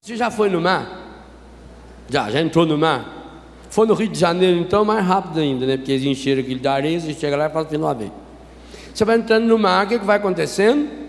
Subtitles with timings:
[0.00, 1.00] Você já foi no mar?
[2.08, 3.22] Já, já entrou no mar?
[3.70, 5.76] Foi no Rio de Janeiro, então, mais rápido ainda, né?
[5.76, 8.12] Porque eles encheram aquilo de areia, você chega lá e faz assim vez.
[8.92, 11.01] Você vai entrando no mar, o que, que vai acontecendo?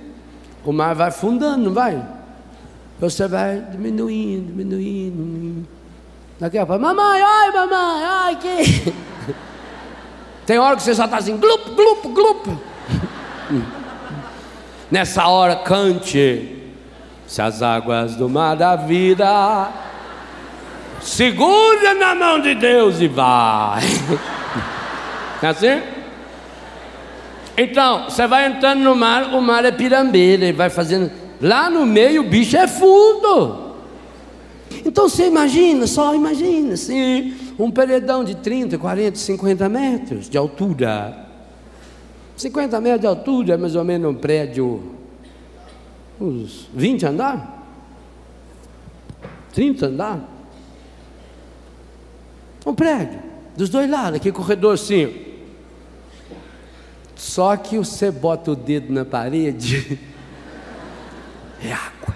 [0.65, 2.01] O mar vai afundando, não vai?
[2.99, 5.67] Você vai diminuindo, diminuindo, diminuindo.
[6.39, 8.93] Daqui a pouco, mamãe, ai, mamãe, ai, que.
[10.45, 12.47] Tem hora que você só está assim, glup, glup, glup.
[14.91, 16.59] Nessa hora, cante.
[17.27, 19.71] Se as águas do mar da vida
[21.01, 23.81] segura na mão de Deus e vai.
[25.41, 25.81] É assim?
[27.57, 31.11] Então, você vai entrando no mar, o mar é pirambeira, ele vai fazendo.
[31.39, 33.63] Lá no meio o bicho é fundo.
[34.85, 41.27] Então você imagina, só imagina assim, um paredão de 30, 40, 50 metros de altura.
[42.35, 44.83] 50 metros de altura é mais ou menos um prédio,
[46.19, 47.65] uns 20 andar?
[49.53, 50.29] 30 andar?
[52.65, 53.19] Um prédio,
[53.55, 55.32] dos dois lados, aquele corredor assim.
[57.23, 59.97] Só que você bota o dedo na parede,
[61.63, 62.15] é água.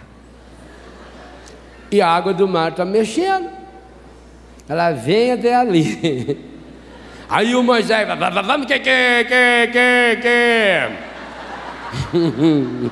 [1.90, 3.50] E a água do mar está mexendo.
[4.68, 6.46] Ela vem até ali.
[7.30, 8.06] Aí o Moisés,
[8.46, 10.92] vamos que, que, que, que, que.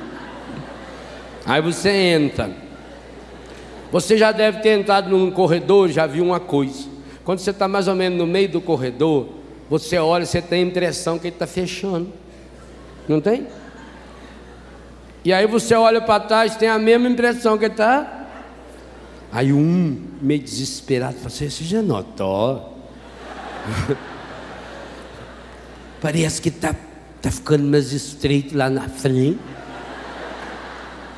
[1.44, 2.50] Aí você entra.
[3.92, 6.88] Você já deve ter entrado num corredor, já viu uma coisa.
[7.24, 9.35] Quando você está mais ou menos no meio do corredor,
[9.68, 12.12] você olha, você tem a impressão que ele está fechando.
[13.08, 13.46] Não tem?
[15.24, 18.26] E aí você olha para trás, tem a mesma impressão que ele está.
[19.32, 22.78] Aí um, meio desesperado, fala assim, você já notou?
[26.00, 26.74] Parece que está
[27.20, 29.40] tá ficando mais estreito lá na frente.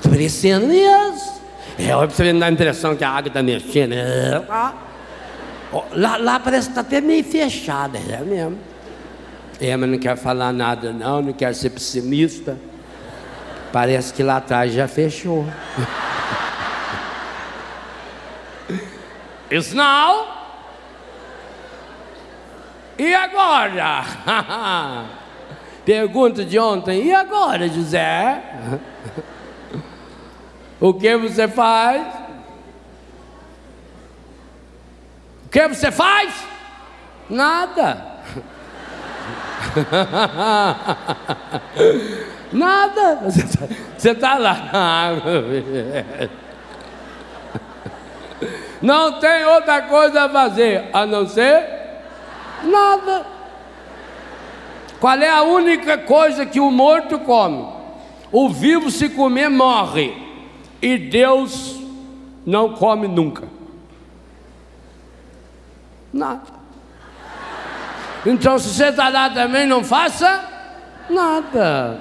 [0.03, 1.38] Parecendo mesmo.
[1.78, 3.92] É, olha para você dar a impressão que a água está mexendo.
[3.92, 4.88] É, tá.
[5.92, 8.58] Lá, lá parece que está até meio fechada, é mesmo.
[9.60, 12.56] É, mas não quero falar nada não, não quero ser pessimista.
[13.72, 15.44] Parece que lá atrás já fechou.
[19.50, 20.26] Isso não.
[22.98, 24.04] E agora?
[25.84, 27.06] Pergunta de ontem.
[27.06, 28.42] E agora, José?
[30.80, 32.06] o que você faz?
[35.48, 36.44] O que você faz?
[37.31, 38.04] Nada.
[42.53, 43.20] Nada.
[43.97, 45.14] Você está lá.
[48.82, 51.66] Não tem outra coisa a fazer a não ser
[52.62, 53.26] nada.
[55.00, 57.66] Qual é a única coisa que o morto come?
[58.31, 60.14] O vivo se comer morre.
[60.81, 61.76] E Deus
[62.47, 63.57] não come nunca.
[66.12, 66.58] Nada.
[68.26, 70.44] Então, se você está lá também, não faça
[71.08, 72.00] nada.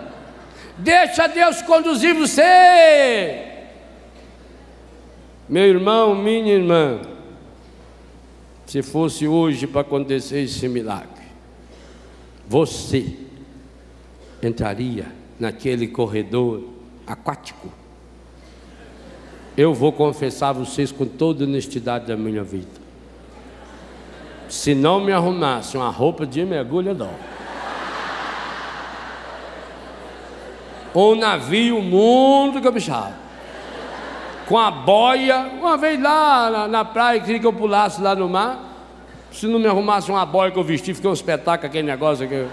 [0.77, 3.43] Deixa Deus conduzir você.
[5.49, 6.99] Meu irmão, minha irmã,
[8.65, 11.23] se fosse hoje para acontecer esse milagre,
[12.47, 13.15] você
[14.43, 15.05] entraria
[15.39, 16.63] naquele corredor
[17.05, 17.71] aquático.
[19.55, 22.86] Eu vou confessar a vocês com toda honestidade da minha vida.
[24.49, 27.11] Se não me arrumasse uma roupa de mergulho, não.
[30.95, 33.13] Um navio muito caprichado.
[34.47, 38.29] Com a boia, uma vez lá na, na praia, queria que eu pulasse lá no
[38.29, 38.59] mar.
[39.31, 42.47] Se não me arrumasse uma boia que eu vesti, fiquei um espetáculo aquele negócio aqui,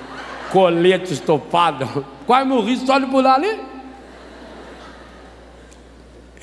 [0.51, 2.05] colete estopado.
[2.27, 3.61] Quase morri só de pular ali.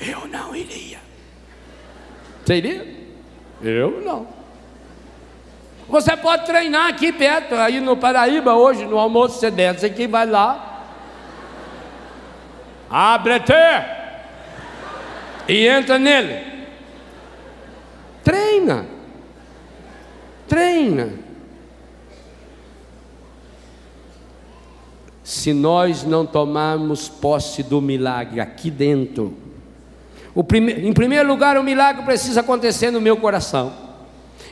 [0.00, 0.98] Eu não iria.
[2.44, 2.96] Você iria?
[3.62, 4.41] Eu não.
[5.88, 10.26] Você pode treinar aqui perto, aí no Paraíba, hoje, no almoço, você desce aqui, vai
[10.26, 10.86] lá.
[12.88, 13.52] Abre-te!
[15.48, 16.44] E entra nele.
[18.22, 18.86] Treina.
[20.46, 21.10] Treina.
[25.24, 29.36] Se nós não tomarmos posse do milagre aqui dentro,
[30.46, 30.72] prime...
[30.72, 33.81] em primeiro lugar, o milagre precisa acontecer no meu coração.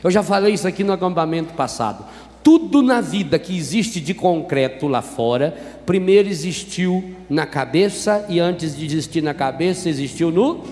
[0.03, 2.05] Eu já falei isso aqui no acampamento passado.
[2.43, 5.55] Tudo na vida que existe de concreto lá fora,
[5.85, 10.63] primeiro existiu na cabeça e antes de existir na cabeça, existiu no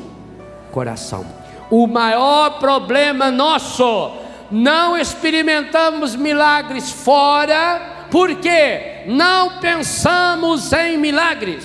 [0.72, 1.26] coração.
[1.70, 4.12] O maior problema nosso,
[4.50, 11.64] não experimentamos milagres fora, porque não pensamos em milagres,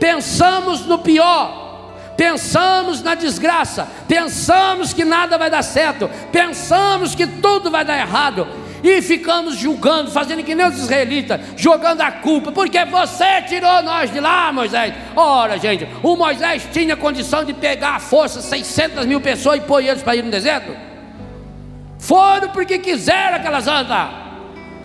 [0.00, 1.69] pensamos no pior
[2.20, 8.46] pensamos na desgraça, pensamos que nada vai dar certo, pensamos que tudo vai dar errado,
[8.84, 14.12] e ficamos julgando, fazendo que nem os israelitas, jogando a culpa, porque você tirou nós
[14.12, 14.92] de lá, Moisés.
[15.16, 19.82] Ora, gente, o Moisés tinha condição de pegar a força 600 mil pessoas e pôr
[19.82, 20.76] eles para ir no deserto?
[21.98, 24.29] Foram porque quiseram aquelas andas.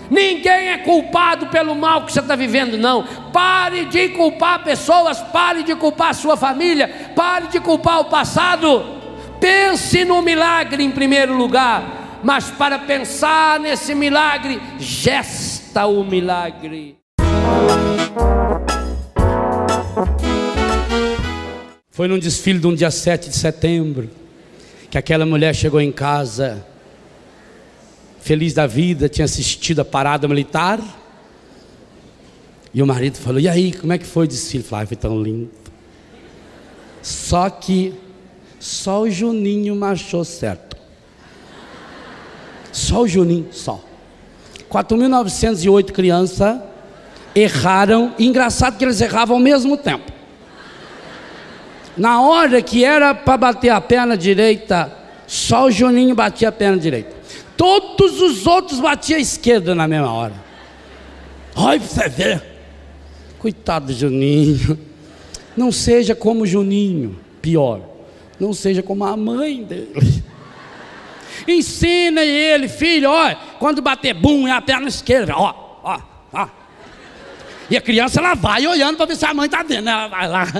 [0.10, 3.04] Ninguém é culpado pelo mal que você está vivendo, não.
[3.32, 8.84] Pare de culpar pessoas, pare de culpar a sua família, pare de culpar o passado.
[9.40, 16.98] Pense no milagre em primeiro lugar, mas para pensar nesse milagre, gesta o milagre.
[21.92, 24.10] Foi num desfile de um dia 7 de setembro
[24.90, 26.66] que aquela mulher chegou em casa
[28.26, 30.80] feliz da vida, tinha assistido a parada militar.
[32.74, 34.64] E o marido falou: E aí, como é que foi o desfile?
[34.64, 35.52] Falei: Foi tão lindo.
[37.04, 37.94] Só que
[38.60, 40.76] só o Juninho marchou certo.
[42.72, 43.80] Só o Juninho, só.
[44.72, 46.60] 4.908 crianças
[47.36, 48.16] erraram.
[48.18, 50.12] E engraçado que eles erravam ao mesmo tempo.
[51.96, 54.92] Na hora que era para bater a perna direita,
[55.28, 57.15] só o Juninho batia a perna direita.
[57.58, 60.34] Todos os outros batiam a esquerda na mesma hora.
[61.56, 62.44] Olha para você ver.
[63.40, 64.78] Coitado do Juninho.
[65.56, 67.82] Não seja como Juninho, pior.
[68.40, 70.24] Não seja como a mãe dele.
[71.48, 75.54] Ensina ele, filho, olha, quando bater bum é a perna esquerda, ó,
[75.84, 76.00] ó,
[76.34, 76.48] ó.
[77.70, 80.28] E a criança ela vai olhando para ver se a mãe está vendo, ela vai
[80.28, 80.46] lá.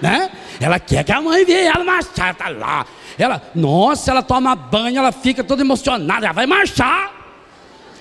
[0.00, 0.30] né?
[0.60, 2.86] Ela quer que a mãe veja ela marchar, está lá.
[3.22, 7.12] Ela, nossa, ela toma banho, ela fica toda emocionada, ela vai marchar.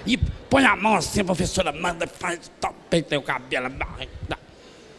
[0.06, 2.52] E põe a mão assim, a professora manda, faz,
[2.90, 3.70] peita o cabelo.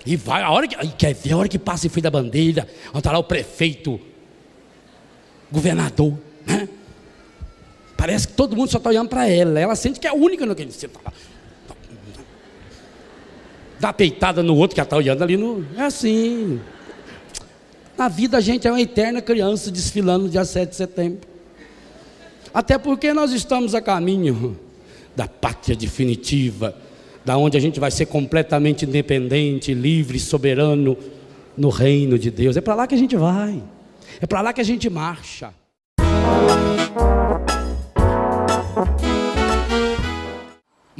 [0.05, 0.77] E vai, a hora que.
[0.93, 4.01] Quer ver a hora que passa em frente da bandeira, onde está lá o prefeito,
[5.51, 6.69] governador, né?
[7.97, 9.59] Parece que todo mundo só está olhando para ela.
[9.59, 11.13] Ela sente que é a única no que ele senta lá.
[13.79, 15.67] Dá peitada no outro que ela está olhando ali no.
[15.77, 16.61] É assim.
[18.01, 21.21] Na vida a gente é uma eterna criança desfilando no dia 7 de setembro.
[22.55, 24.59] Até porque nós estamos a caminho
[25.15, 26.75] da pátria definitiva,
[27.27, 30.97] da onde a gente vai ser completamente independente, livre, soberano
[31.55, 32.57] no reino de Deus.
[32.57, 33.63] É para lá que a gente vai.
[34.19, 35.53] É para lá que a gente marcha.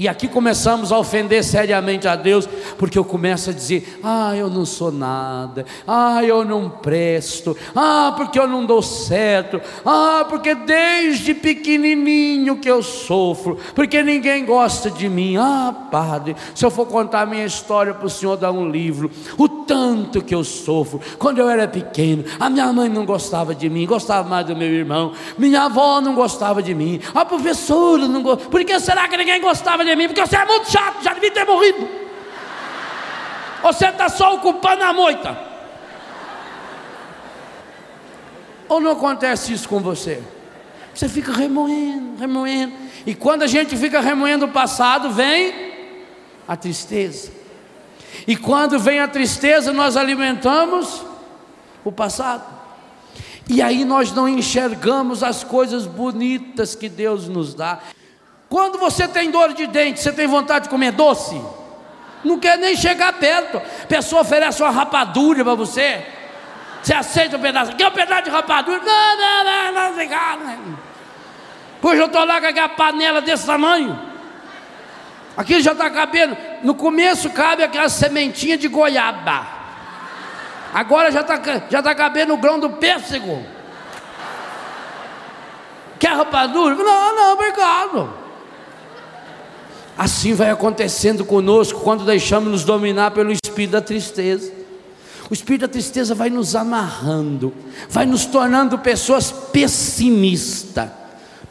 [0.01, 2.49] E aqui começamos a ofender seriamente a Deus,
[2.79, 8.15] porque eu começo a dizer: ah, eu não sou nada, ah, eu não presto, ah,
[8.17, 14.91] porque eu não dou certo, ah, porque desde pequenininho que eu sofro, porque ninguém gosta
[14.91, 15.37] de mim.
[15.37, 19.51] Ah, Padre, se eu for contar minha história para o Senhor dar um livro, o
[19.51, 23.85] tanto que eu sofro, quando eu era pequeno, a minha mãe não gostava de mim,
[23.85, 28.49] gostava mais do meu irmão, minha avó não gostava de mim, a professora não gostava,
[28.49, 31.13] por que será que ninguém gostava de de mim, porque você é muito chato, já
[31.13, 31.89] devia ter morrido.
[33.63, 35.37] Você está só ocupando a moita.
[38.69, 40.23] Ou não acontece isso com você?
[40.95, 42.73] Você fica remoendo, remoendo.
[43.05, 45.73] E quando a gente fica remoendo o passado, vem
[46.47, 47.33] a tristeza.
[48.27, 51.05] E quando vem a tristeza, nós alimentamos
[51.85, 52.45] o passado.
[53.49, 57.81] E aí nós não enxergamos as coisas bonitas que Deus nos dá.
[58.51, 61.41] Quando você tem dor de dente, você tem vontade de comer doce?
[62.25, 63.59] Não quer nem chegar perto.
[63.59, 66.05] A pessoa oferece uma rapadura para você.
[66.83, 67.77] Você aceita um pedaço?
[67.77, 68.81] Quer um pedaço de rapadura?
[68.81, 70.79] Não, não, não, não, não.
[71.81, 73.97] Pois eu estou lá com aquela panela desse tamanho.
[75.37, 76.37] Aqui já está cabendo.
[76.65, 79.47] No começo cabe aquela sementinha de goiaba.
[80.75, 81.41] Agora já está
[81.71, 83.47] já tá cabendo o grão do pêssego.
[86.01, 86.75] Quer rapadura?
[86.75, 88.20] Não, não, obrigado.
[90.01, 94.51] Assim vai acontecendo conosco quando deixamos nos dominar pelo espírito da tristeza.
[95.29, 97.53] O espírito da tristeza vai nos amarrando,
[97.87, 100.89] vai nos tornando pessoas pessimistas.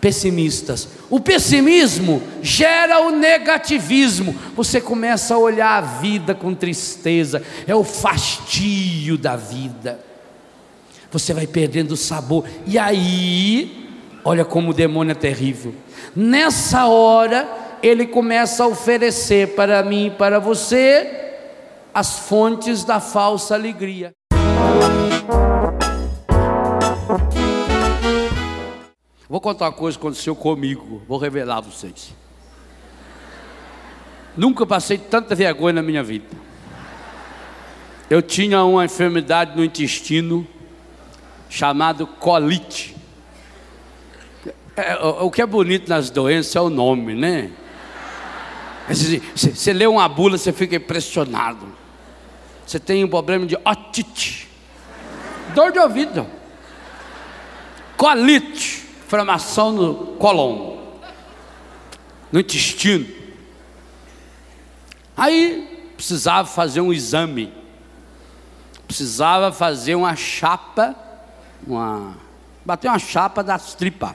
[0.01, 0.87] Pessimistas.
[1.11, 4.35] O pessimismo gera o negativismo.
[4.55, 9.99] Você começa a olhar a vida com tristeza, é o fastio da vida.
[11.11, 12.45] Você vai perdendo o sabor.
[12.65, 13.89] E aí,
[14.23, 15.73] Olha como o demônio é terrível.
[16.15, 17.47] Nessa hora,
[17.81, 21.35] ele começa a oferecer para mim e para você
[21.93, 24.13] as fontes da falsa alegria.
[29.27, 32.13] Vou contar uma coisa que aconteceu comigo, vou revelar a vocês.
[34.35, 36.25] Nunca passei tanta vergonha na minha vida.
[38.09, 40.47] Eu tinha uma enfermidade no intestino
[41.47, 42.95] chamado colite.
[44.75, 47.51] É, o que é bonito nas doenças é o nome, né?
[48.89, 51.67] Você lê uma bula, você fica impressionado.
[52.65, 54.47] Você tem um problema de otite,
[55.53, 56.27] dor de ouvido,
[57.97, 60.77] colite, inflamação no cólon,
[62.31, 63.07] no intestino.
[65.17, 67.51] Aí precisava fazer um exame,
[68.87, 70.95] precisava fazer uma chapa,
[71.65, 72.17] uma,
[72.63, 74.13] bater uma chapa das tripas.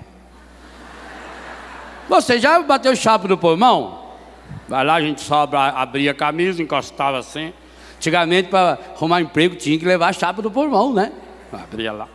[2.09, 4.04] Você já bateu chapa no pulmão?
[4.69, 7.53] Vai lá, a gente só abria a camisa, encostava assim.
[7.97, 11.13] Antigamente, para arrumar emprego, tinha que levar a chapa do pulmão, né?
[11.53, 12.09] Abria lá.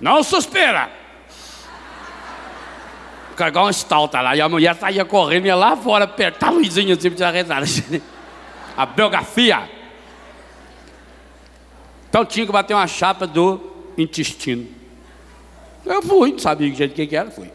[0.00, 0.90] Não suspira!
[3.36, 4.36] Carregar uma estalta lá.
[4.36, 7.62] E a mulher saía correndo, ia lá fora, apertar a luzinha assim, para rezar.
[8.76, 9.68] A biografia.
[12.08, 13.60] Então tinha que bater uma chapa do
[13.98, 14.66] intestino.
[15.84, 17.50] Eu fui, não sabia o que era, fui.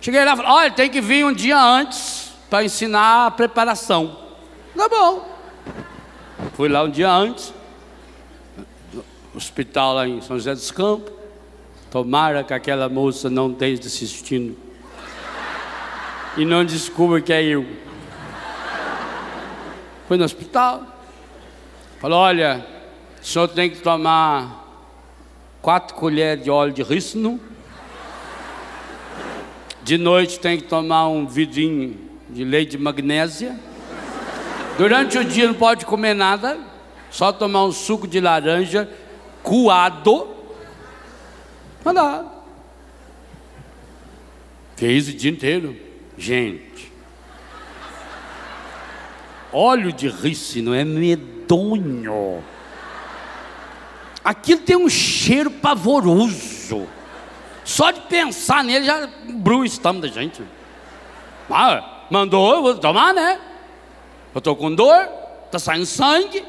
[0.00, 4.16] Cheguei lá e falei, olha, tem que vir um dia antes para ensinar a preparação.
[4.76, 5.28] Tá bom.
[6.54, 7.52] Fui lá um dia antes,
[9.34, 11.12] hospital lá em São José dos Campos.
[11.90, 14.56] Tomara que aquela moça não esteja assistindo.
[16.36, 17.66] E não descubra que é eu.
[20.06, 20.82] Fui no hospital.
[22.00, 22.64] Falou, olha,
[23.20, 24.64] o senhor tem que tomar
[25.60, 27.40] quatro colheres de óleo de rícino
[29.88, 31.96] de noite tem que tomar um vidinho
[32.28, 33.58] de leite de magnésia.
[34.76, 36.58] Durante o dia não pode comer nada,
[37.10, 38.86] só tomar um suco de laranja
[39.42, 40.28] coado.
[41.82, 42.44] Mandar.
[44.76, 45.74] Fez o dia inteiro.
[46.18, 46.92] Gente.
[49.50, 52.44] Óleo de rícino é medonho.
[54.22, 56.86] Aquilo tem um cheiro pavoroso.
[57.68, 60.42] Só de pensar nele já brua o estômago da gente.
[61.50, 63.38] Ah, mandou, eu vou tomar, né?
[64.34, 65.06] Eu estou com dor,
[65.44, 66.42] está saindo sangue,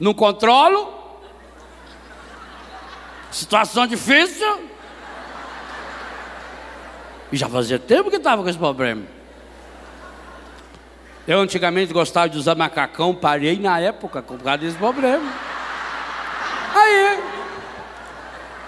[0.00, 0.90] não controlo.
[3.30, 4.70] Situação difícil.
[7.30, 9.02] E já fazia tempo que estava com esse problema.
[11.28, 15.30] Eu antigamente gostava de usar macacão, parei na época por causa desse problema.
[16.74, 17.35] Aí,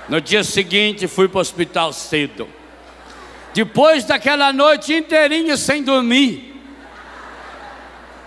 [0.08, 2.48] no dia seguinte, fui para o hospital cedo.
[3.52, 6.54] Depois daquela noite inteirinha sem dormir.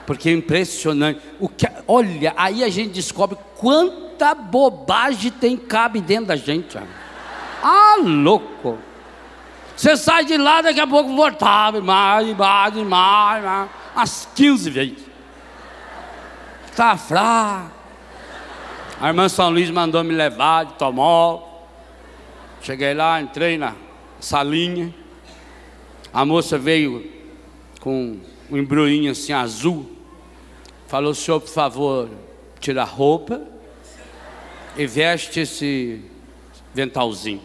[0.06, 1.22] Porque é impressionante.
[1.40, 6.78] O que, olha, aí a gente descobre quanta bobagem tem cabe dentro da gente.
[7.64, 8.78] Ah, louco.
[9.76, 14.98] Você sai de lá, daqui a pouco voltava, mais, mais, mais, mais, às 15 vezes.
[16.70, 17.72] Está fraco.
[19.00, 21.51] A irmã São Luís mandou me levar de tomó.
[22.62, 23.74] Cheguei lá, entrei na
[24.20, 24.94] salinha.
[26.14, 27.12] A moça veio
[27.80, 28.20] com
[28.52, 29.90] um embrulhinho assim azul.
[30.88, 32.10] Falou, senhor, por favor,
[32.60, 33.42] tira a roupa
[34.78, 36.06] e veste esse
[36.72, 37.42] ventalzinho.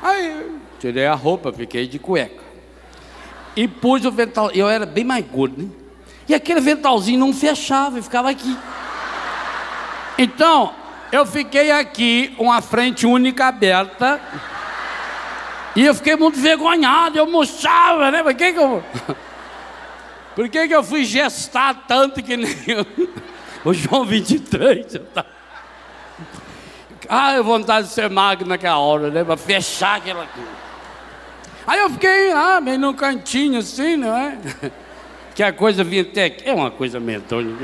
[0.00, 2.42] Aí tirei a roupa, fiquei de cueca.
[3.54, 4.50] E pus o vental.
[4.52, 5.68] Eu era bem mais gordo, né?
[6.26, 8.56] E aquele ventalzinho não fechava e ficava aqui.
[10.16, 10.74] Então,
[11.10, 14.20] eu fiquei aqui, uma frente única aberta.
[15.74, 18.22] E eu fiquei muito vergonhado, eu murchava, né?
[18.22, 18.82] Por que, que eu.
[20.34, 22.86] Por que, que eu fui gestar tanto que nem eu...
[23.64, 24.94] o João 23?
[24.94, 25.26] Eu tava...
[27.08, 29.24] Ah, eu vontade de ser magro naquela hora, né?
[29.24, 30.50] Para fechar aquela coisa.
[31.66, 34.38] Aí eu fiquei lá, meio num cantinho assim, não é?
[35.34, 36.48] Que a coisa vinha até aqui.
[36.48, 37.54] É uma coisa medonha.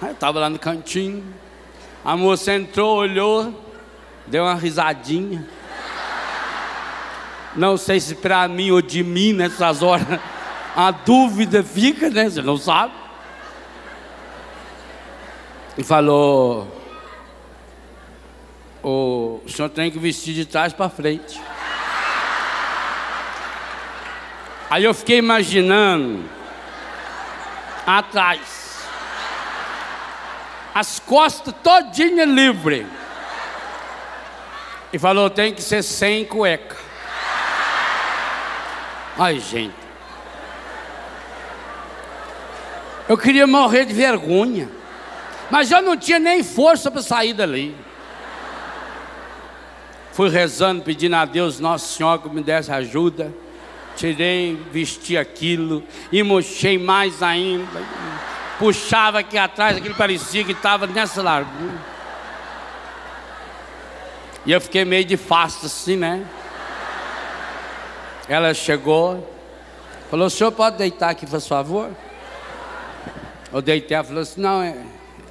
[0.00, 1.22] Aí eu estava lá no cantinho.
[2.04, 3.64] A moça entrou, olhou,
[4.26, 5.48] deu uma risadinha.
[7.56, 10.20] Não sei se para mim ou de mim nessas horas
[10.76, 12.28] a dúvida fica, né?
[12.28, 12.92] Você não sabe.
[15.78, 16.68] E falou:
[18.82, 21.40] o senhor tem que vestir de trás para frente.
[24.68, 26.22] Aí eu fiquei imaginando
[27.86, 28.63] atrás
[30.74, 32.86] as costas todinha livre.
[34.92, 36.76] E falou: tem que ser sem cueca.
[39.16, 39.74] Ai, gente.
[43.08, 44.68] Eu queria morrer de vergonha.
[45.50, 47.76] Mas eu não tinha nem força para sair dali.
[50.12, 53.32] Fui rezando, pedindo a Deus, Nosso Senhor, que me desse ajuda.
[53.96, 57.82] Tirei, vesti aquilo, e mochei mais ainda.
[58.58, 61.74] Puxava aqui atrás, aquilo parecia que estava nessa largura.
[64.46, 66.24] E eu fiquei meio de face assim, né?
[68.28, 69.28] Ela chegou,
[70.10, 71.90] falou: O senhor pode deitar aqui, por favor?
[73.52, 74.76] Eu deitei, ela falou assim: Não, é,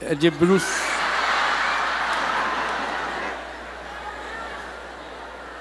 [0.01, 0.93] é de bruxo.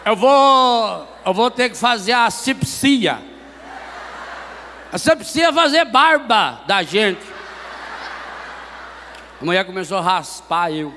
[0.04, 3.20] Eu vou, eu vou ter que fazer a asepsia.
[4.90, 7.20] A asepsia é fazer barba da gente.
[9.42, 10.94] A mulher começou a raspar eu.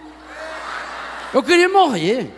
[1.34, 2.32] Eu queria morrer.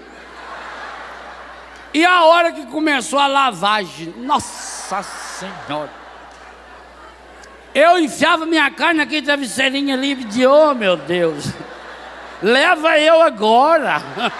[1.94, 5.90] E a hora que começou a lavagem, nossa senhora.
[7.76, 11.52] Eu enfiava minha carne naquele travesseirinho ali e de, oh meu Deus,
[12.42, 14.02] leva eu agora.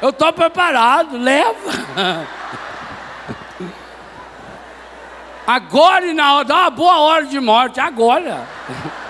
[0.00, 1.56] Eu estou preparado, leva.
[5.46, 8.46] Agora e na hora, dá uma boa hora de morte, agora.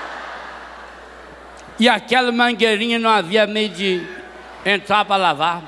[1.79, 4.07] E aquela mangueirinha não havia meio de
[4.65, 5.63] entrar para lavar.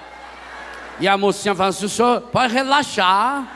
[1.00, 3.46] E a mocinha falou assim: o senhor pode relaxar.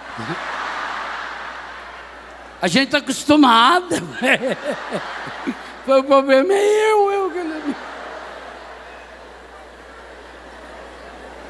[2.60, 3.96] A gente está acostumado.
[5.86, 7.22] o problema é eu, eu.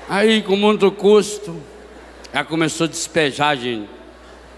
[0.09, 1.59] Aí, com muito custo,
[2.33, 3.89] ela começou a despejar, gente.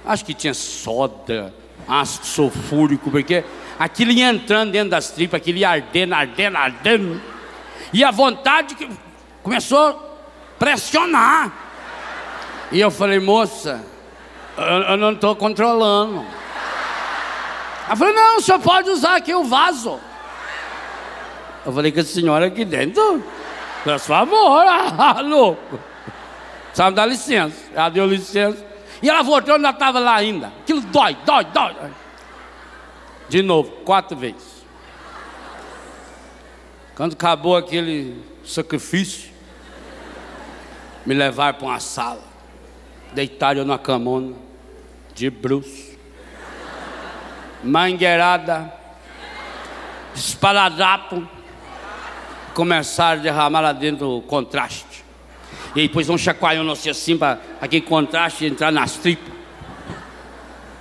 [0.04, 1.54] Acho que tinha soda,
[1.86, 3.44] ácido sulfúrico, porque
[3.78, 7.22] aquilo ia entrando dentro das tripas, aquilo ia ardendo, ardendo, ardendo.
[7.92, 8.88] E a vontade que
[9.42, 9.96] começou a
[10.58, 11.52] pressionar.
[12.72, 13.84] E eu falei, moça,
[14.56, 16.24] eu, eu não estou controlando.
[17.86, 20.00] Ela falou, não, o senhor pode usar aqui o vaso.
[21.64, 23.22] Eu falei que a senhora aqui dentro
[23.84, 25.78] por favor, ah, louco.
[26.72, 27.54] Sabe, dá licença.
[27.74, 28.64] Ela deu licença.
[29.02, 30.50] E ela voltou, ainda estava lá ainda.
[30.62, 31.74] Aquilo dói, dói, dói.
[33.28, 34.64] De novo, quatro vezes.
[36.94, 39.32] Quando acabou aquele sacrifício,
[41.04, 42.22] me levaram para uma sala.
[43.12, 44.34] Deitaram eu na camona,
[45.14, 45.94] de bruxo.
[47.62, 48.72] Mangueirada,
[50.14, 51.26] espaladapo
[52.52, 55.04] começaram a derramar lá dentro o contraste.
[55.74, 59.32] E depois um chacoalhão assim, assim para aquele contraste entrar nas tripas.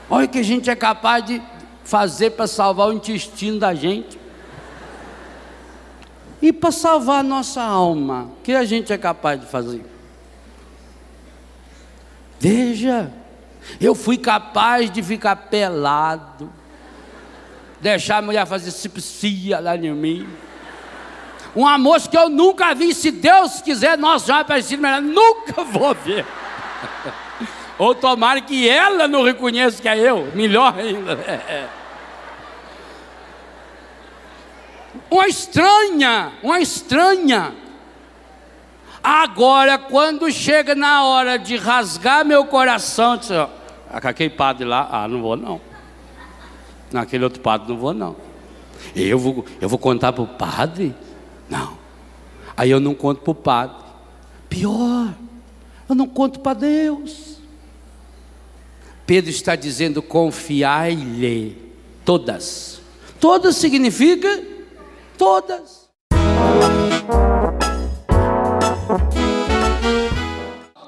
[0.10, 1.42] Olha que a gente é capaz de
[1.84, 4.20] fazer para salvar o intestino da gente.
[6.42, 9.86] E para salvar a nossa alma, o que a gente é capaz de fazer?
[12.40, 13.12] Veja,
[13.80, 16.52] eu fui capaz de ficar pelado,
[17.80, 20.28] deixar a mulher fazer cipsia lá em mim
[21.56, 22.94] um amor que eu nunca vi.
[22.94, 26.26] Se Deus quiser, nós já parecido melhor, nunca vou ver.
[27.84, 31.20] Ou tomara que ela não reconheça que é eu, melhor ainda.
[35.12, 37.54] Uma estranha, uma estranha.
[39.04, 43.50] Agora, quando chega na hora de rasgar meu coração, diz, ó,
[43.92, 45.60] aquele padre lá, ah, não vou não.
[46.90, 48.16] Naquele outro padre, não vou não.
[48.96, 50.96] Eu vou, eu vou contar para o padre
[51.50, 51.78] não.
[52.56, 53.76] Aí eu não conto para o padre.
[54.48, 55.14] Pior,
[55.90, 57.33] eu não conto para Deus.
[59.06, 61.58] Pedro está dizendo: confiai-lhe
[62.06, 62.82] todas.
[63.20, 64.44] Todas significa
[65.18, 65.90] todas.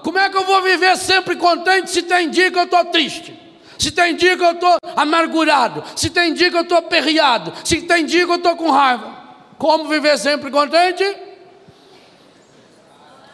[0.01, 3.39] Como é que eu vou viver sempre contente se tem dia que eu estou triste?
[3.77, 5.83] Se tem dia que eu estou amargurado?
[5.95, 7.53] Se tem dia que eu estou aperreado?
[7.63, 9.15] Se tem dia que eu estou com raiva?
[9.57, 11.03] Como viver sempre contente?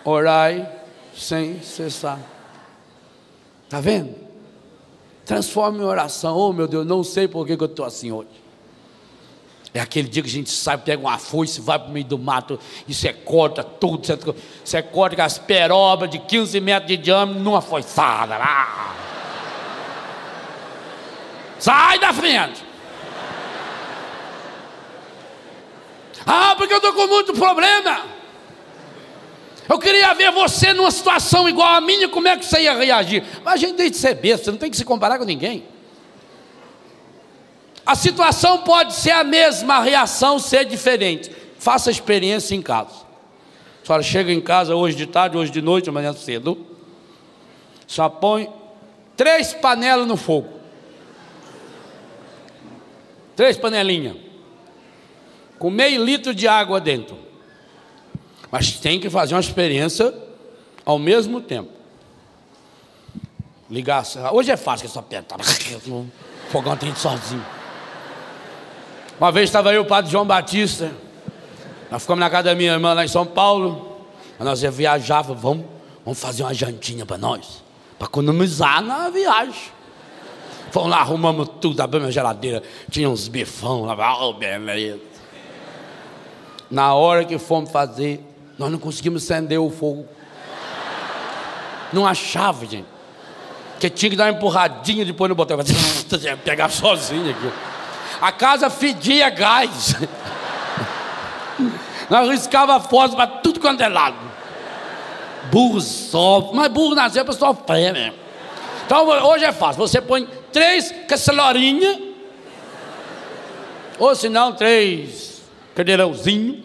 [0.03, 0.67] Orai
[1.15, 2.19] sem cessar.
[3.65, 4.30] Está vendo?
[5.31, 6.35] Transforme em oração.
[6.35, 8.27] Oh meu Deus, não sei por que, eu estou assim hoje.
[9.73, 12.19] É aquele dia que a gente sai, pega uma foice, vai para o meio do
[12.19, 14.05] mato e você corta tudo.
[14.05, 14.19] Você,
[14.61, 18.35] você corta as perobas de 15 metros de diâmetro numa foiçada.
[18.35, 18.93] Ah.
[21.57, 22.65] Sai da frente!
[26.27, 28.01] Ah, porque eu estou com muito problema.
[29.71, 33.23] Eu queria ver você numa situação igual a minha, como é que você ia reagir?
[33.41, 35.63] Mas a gente tem que ser besta, não tem que se comparar com ninguém.
[37.85, 41.31] A situação pode ser a mesma, a reação ser diferente.
[41.57, 43.05] Faça a experiência em casa.
[43.81, 46.67] senhora chega em casa hoje de tarde, hoje de noite, amanhã cedo,
[47.87, 48.51] só põe
[49.15, 50.49] três panelas no fogo.
[53.37, 54.17] Três panelinhas.
[55.57, 57.30] Com meio litro de água dentro.
[58.51, 60.13] Mas tem que fazer uma experiência
[60.85, 61.71] ao mesmo tempo.
[63.69, 64.03] Ligar.
[64.33, 65.39] Hoje é fácil, que só apertar.
[65.39, 66.05] O
[66.49, 67.45] fogão tem sozinho.
[69.19, 70.91] Uma vez estava eu, o padre João Batista.
[71.89, 74.01] Nós ficamos na casa da minha irmã lá em São Paulo.
[74.37, 75.65] Nós ia viajar, vamos,
[76.03, 77.61] vamos fazer uma jantinha para nós
[78.01, 79.71] para economizar na viagem.
[80.71, 84.99] Fomos lá, arrumamos tudo, abrimos a geladeira, tinha uns bifão lá, oh, beleza.
[86.71, 88.19] Na hora que fomos fazer,
[88.61, 90.07] nós não conseguimos acender o fogo.
[91.91, 92.85] Não achava, gente.
[93.73, 95.57] Porque tinha que dar uma empurradinha depois no botão.
[96.45, 97.51] Pegar sozinho aqui.
[98.21, 99.95] A casa fedia gás.
[102.09, 104.31] Nós riscava fósforo para tudo quanto é lado
[105.49, 108.15] burro sofre, mas burro nasceu para sofrer mesmo.
[108.85, 111.97] Então hoje é fácil, você põe três cacelorinhas,
[113.97, 115.41] ou se não, três
[115.75, 116.63] cadeirãozinho,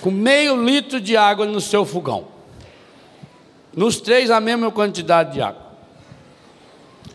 [0.00, 2.28] com meio litro de água no seu fogão.
[3.74, 5.66] Nos três a mesma quantidade de água.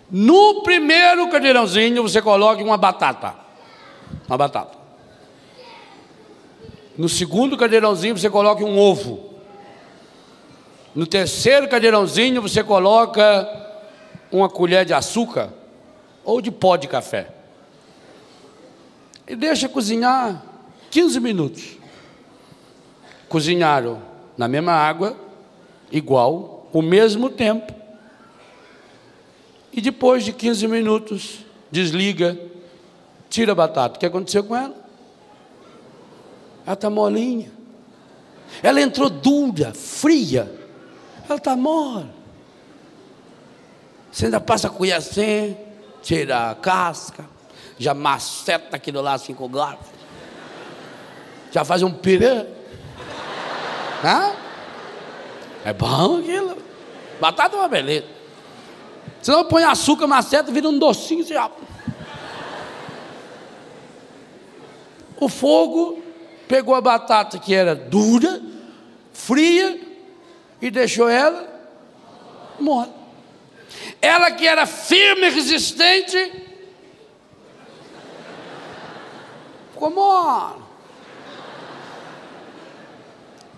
[0.10, 3.34] No primeiro cadeirãozinho você coloca uma batata.
[4.28, 4.78] Uma batata.
[6.98, 9.32] No segundo cadeirãozinho você coloca um ovo.
[10.94, 13.48] No terceiro cadeirãozinho você coloca
[14.32, 15.50] uma colher de açúcar
[16.24, 17.34] ou de pó de café.
[19.28, 20.44] E deixa cozinhar
[20.90, 21.81] 15 minutos.
[23.32, 24.02] Cozinharam
[24.38, 25.16] na mesma água,
[25.90, 27.74] igual, o mesmo tempo.
[29.72, 31.40] E depois de 15 minutos,
[31.72, 32.38] desliga,
[33.30, 33.96] tira a batata.
[33.96, 34.76] O que aconteceu com ela?
[36.66, 37.50] Ela está molinha.
[38.62, 40.54] Ela entrou dura, fria.
[41.26, 42.10] Ela está mole.
[44.12, 45.56] Você ainda passa a colher assim,
[46.04, 47.24] tira a casca,
[47.80, 49.90] já maceta aquilo lá assim com o garfo.
[51.50, 52.60] Já faz um pirê.
[54.04, 54.34] Hã?
[55.64, 56.58] É bom aquilo.
[57.20, 58.06] Batata é uma beleza.
[59.22, 61.24] Se não põe açúcar, maceta, vira um docinho.
[61.24, 61.50] Você já...
[65.20, 66.02] O fogo
[66.48, 68.42] pegou a batata que era dura,
[69.14, 69.80] fria,
[70.60, 71.48] e deixou ela
[72.60, 72.94] morta.
[74.02, 76.18] Ela que era firme e resistente,
[79.72, 80.71] ficou morta.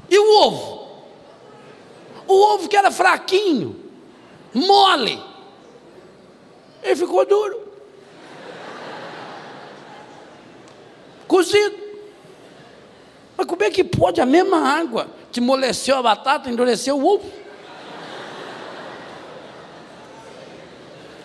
[0.09, 0.83] E o ovo?
[2.27, 3.83] O ovo que era fraquinho,
[4.53, 5.21] mole,
[6.81, 7.61] ele ficou duro.
[11.27, 11.83] Cozido.
[13.35, 17.31] Mas como é que pode a mesma água que moleceu a batata, endureceu o ovo.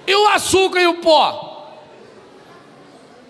[0.06, 1.46] E o açúcar e o pó?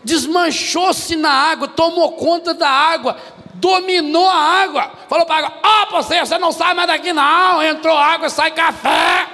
[0.05, 3.17] Desmanchou-se na água, tomou conta da água,
[3.55, 4.91] dominou a água.
[5.09, 7.63] Falou para a água: Ó, oh, você, você não sai mais daqui, não.
[7.63, 9.29] Entrou água, sai café.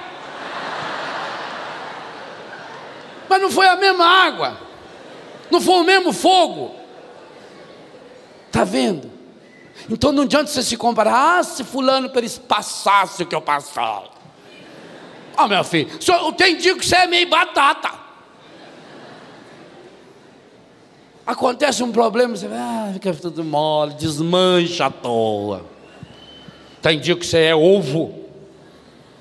[3.27, 4.57] Mas não foi a mesma água,
[5.49, 6.75] não foi o mesmo fogo.
[8.47, 9.11] Está vendo?
[9.89, 13.41] Então não adianta você se comparar, ah, se fulano para eles passasse o que eu
[13.41, 14.09] passava.
[15.35, 15.89] Ah, oh, meu filho,
[16.37, 18.04] tem dia que você é meio batata.
[21.25, 25.65] Acontece um problema, você ah, fica tudo mole, desmancha à toa.
[26.81, 28.13] Tem dia que você é ovo.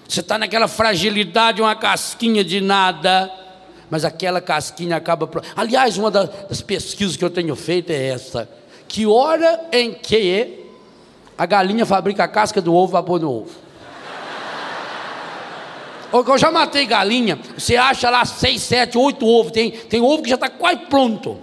[0.07, 3.33] Você está naquela fragilidade, uma casquinha de nada,
[3.89, 5.31] mas aquela casquinha acaba.
[5.57, 8.49] Aliás, uma das pesquisas que eu tenho feito é essa
[8.87, 10.69] que hora em que
[11.37, 13.51] a galinha fabrica a casca do ovo para pôr no ovo.
[16.13, 20.29] Eu já matei galinha, você acha lá seis, sete, oito ovos, tem, tem ovo que
[20.29, 21.37] já está quase pronto.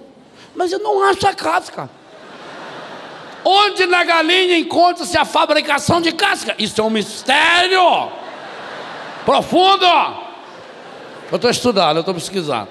[0.56, 1.90] Mas eu não acho a casca.
[3.44, 6.56] Onde na galinha encontra-se a fabricação de casca?
[6.60, 8.12] Isso é um mistério
[9.26, 9.86] profundo.
[11.32, 12.68] Eu estou estudando, eu estou pesquisando.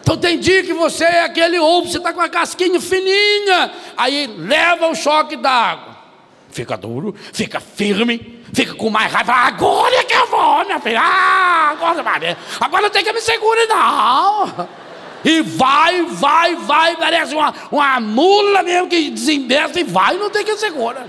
[0.00, 4.26] Então tem dia que você é aquele ovo, você está com a casquinha fininha, aí
[4.26, 5.96] leva o choque da água.
[6.50, 9.32] Fica duro, fica firme, fica com mais raiva.
[9.32, 11.00] Agora é que eu vou, minha filha.
[11.00, 12.36] Ah, agora.
[12.60, 14.68] Agora tem que me segurar, não.
[15.24, 20.44] E vai, vai, vai, parece uma, uma mula mesmo que desembesta e vai, não tem
[20.44, 21.06] que segura.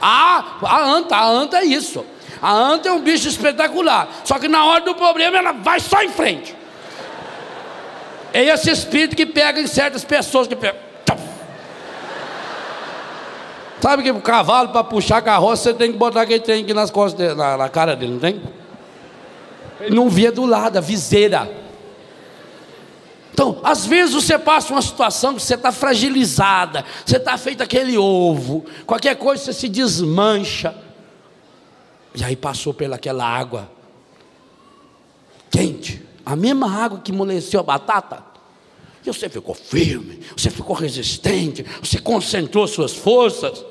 [0.00, 2.04] Ah, a anta, a anta é isso.
[2.42, 4.08] A anta é um bicho espetacular.
[4.24, 6.54] Só que na hora do problema ela vai só em frente.
[8.32, 10.76] É esse espírito que pega em certas pessoas que pega.
[13.80, 16.72] Sabe que o cavalo, para puxar a carroça, você tem que botar aquele trem aqui
[16.72, 18.42] nas costas dele, na, na cara dele, não tem?
[19.80, 21.63] Ele não via do lado, a viseira.
[23.34, 27.98] Então, às vezes você passa uma situação que você está fragilizada, você está feito aquele
[27.98, 30.72] ovo, qualquer coisa você se desmancha.
[32.14, 33.68] E aí passou pelaquela água
[35.50, 38.24] quente, a mesma água que amoleceu a batata.
[39.04, 43.64] E você ficou firme, você ficou resistente, você concentrou suas forças.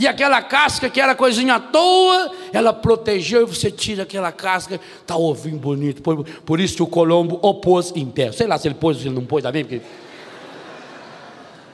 [0.00, 4.80] E aquela casca que era coisinha à toa, ela protegeu e você tira aquela casca,
[4.98, 6.00] está ovinho bonito.
[6.00, 8.32] Por, por, isso que o Colombo opôs em pé.
[8.32, 9.62] Sei lá se ele pôs ou se ele não pôs, tá bem?
[9.62, 9.82] Porque...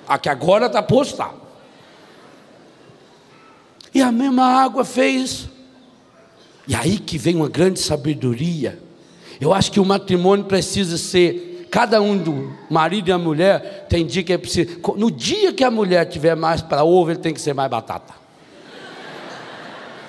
[0.08, 1.32] Aqui agora está posto, tá.
[3.94, 5.48] E a mesma água fez.
[6.66, 8.76] E aí que vem uma grande sabedoria.
[9.40, 14.07] Eu acho que o matrimônio precisa ser cada um do marido e a mulher tem
[14.07, 14.81] dia que é preciso.
[14.96, 18.14] No dia que a mulher tiver mais para ovo, ele tem que ser mais batata.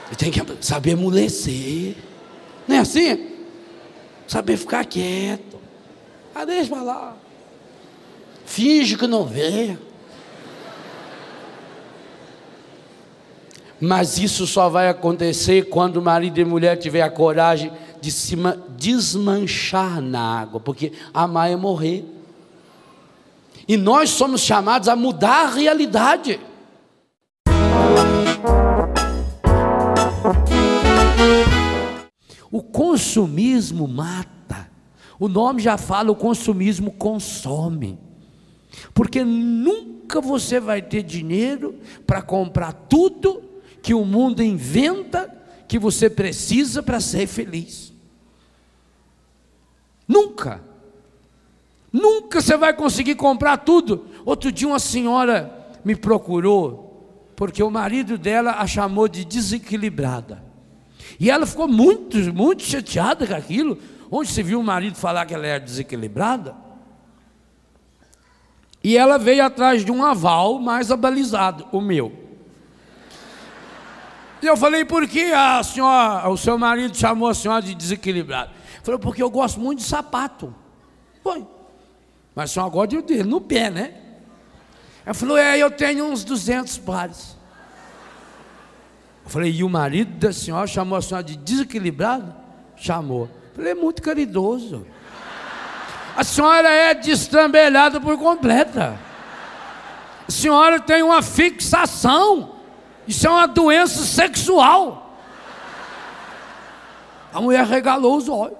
[0.07, 1.95] Ele tem que saber amolecer.
[2.67, 3.27] Não é assim?
[4.27, 5.57] Saber ficar quieto.
[6.33, 7.17] Ah, deixa pra lá.
[8.45, 9.77] Finge que não vê.
[13.79, 18.11] Mas isso só vai acontecer quando o marido e a mulher tiver a coragem de
[18.11, 18.35] se
[18.77, 22.05] desmanchar na água, porque amar é morrer.
[23.67, 26.39] E nós somos chamados a mudar a realidade.
[32.49, 34.69] O consumismo mata.
[35.19, 37.99] O nome já fala, o consumismo consome.
[38.93, 43.43] Porque nunca você vai ter dinheiro para comprar tudo
[43.81, 45.36] que o mundo inventa
[45.67, 47.93] que você precisa para ser feliz.
[50.07, 50.61] Nunca.
[51.91, 54.07] Nunca você vai conseguir comprar tudo.
[54.25, 56.87] Outro dia uma senhora me procurou
[57.35, 60.43] porque o marido dela a chamou de desequilibrada.
[61.19, 63.77] E ela ficou muito, muito chateada com aquilo.
[64.09, 66.55] Onde se viu o marido falar que ela era desequilibrada?
[68.83, 72.26] E ela veio atrás de um aval mais abalizado, o meu.
[74.41, 78.51] E eu falei, por que a senhora, o seu marido chamou a senhora de desequilibrada?
[78.83, 80.53] Falou, porque eu gosto muito de sapato.
[81.23, 81.45] Foi.
[82.35, 83.93] Mas a senhora gosta de no pé, né?
[85.03, 87.35] Ela falou, é, eu tenho uns 200 pares.
[89.25, 92.35] Eu falei, e o marido da senhora chamou a senhora de desequilibrada?
[92.75, 93.23] Chamou.
[93.23, 94.85] Eu falei, é muito caridoso.
[96.15, 98.99] A senhora é destrambelhada por completa.
[100.27, 102.56] A senhora tem uma fixação
[103.07, 105.15] isso é uma doença sexual.
[107.33, 108.57] A mulher regalou os olhos.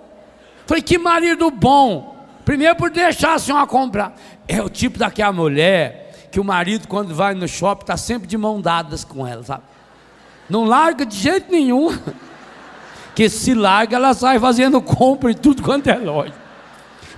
[0.65, 2.15] Falei, que marido bom.
[2.45, 4.15] Primeiro por deixar a senhora comprar.
[4.47, 8.37] É o tipo daquela mulher que o marido, quando vai no shopping, está sempre de
[8.37, 9.63] mão dadas com ela, sabe?
[10.49, 11.89] Não larga de jeito nenhum.
[13.15, 16.35] Que se larga, ela sai fazendo compra e tudo quanto é loja.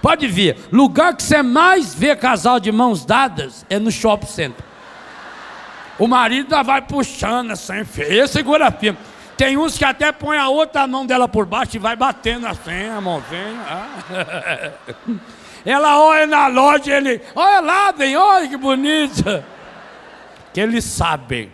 [0.01, 4.68] Pode ver, lugar que você mais vê casal de mãos dadas é no shopping center.
[5.99, 8.97] O marido já vai puxando assim, feia, segura firme.
[9.35, 12.87] Tem uns que até põe a outra mão dela por baixo e vai batendo assim,
[12.87, 13.65] a mãozinha.
[13.67, 14.71] Ah.
[15.65, 19.45] Ela olha na loja, ele, olha lá, bem, olha que bonita.
[20.53, 21.51] Que eles sabem.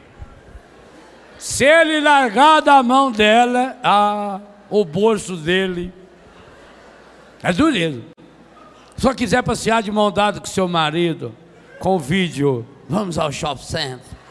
[1.39, 5.91] Se ele largar da mão dela, ah, o bolso dele
[7.41, 8.01] é dureza.
[8.95, 11.35] Se quiser passear de mão dada com seu marido,
[11.79, 12.65] convide-o.
[12.87, 14.24] Vamos ao shopping center.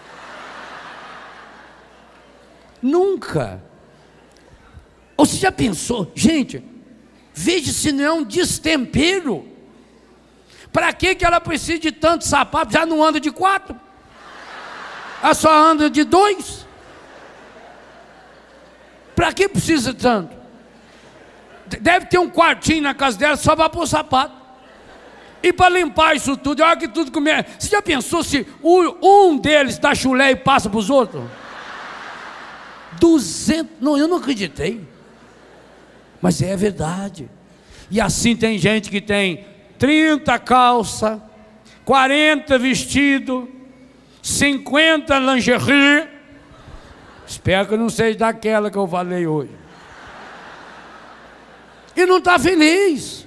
[2.84, 3.62] Nunca.
[5.16, 6.62] Ou você já pensou, gente,
[7.32, 9.48] veja se não é um destempero.
[10.70, 12.74] Para que, que ela precisa de tanto sapato?
[12.74, 13.74] Já não anda de quatro?
[15.22, 16.66] Ela só anda de dois?
[19.16, 20.36] Para que precisa tanto?
[21.80, 24.36] Deve ter um quartinho na casa dela só para pôr sapato.
[25.42, 27.46] E para limpar isso tudo, olha que tudo comer.
[27.58, 31.24] Você já pensou se um deles dá chulé e passa para os outros?
[33.00, 34.80] 200, não, eu não acreditei.
[36.20, 37.28] Mas é verdade.
[37.90, 39.44] E assim tem gente que tem
[39.78, 41.22] 30 calça,
[41.84, 43.48] 40 vestido,
[44.22, 46.08] 50 lingerie.
[47.26, 49.50] Espero que não seja daquela que eu falei hoje.
[51.96, 53.23] E não está feliz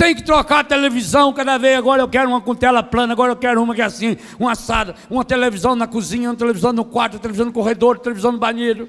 [0.00, 1.76] tem que trocar a televisão cada vez.
[1.76, 4.52] Agora eu quero uma com tela plana, agora eu quero uma que é assim, uma
[4.52, 8.32] assada, uma televisão na cozinha, uma televisão no quarto, uma televisão no corredor, uma televisão
[8.32, 8.88] no banheiro.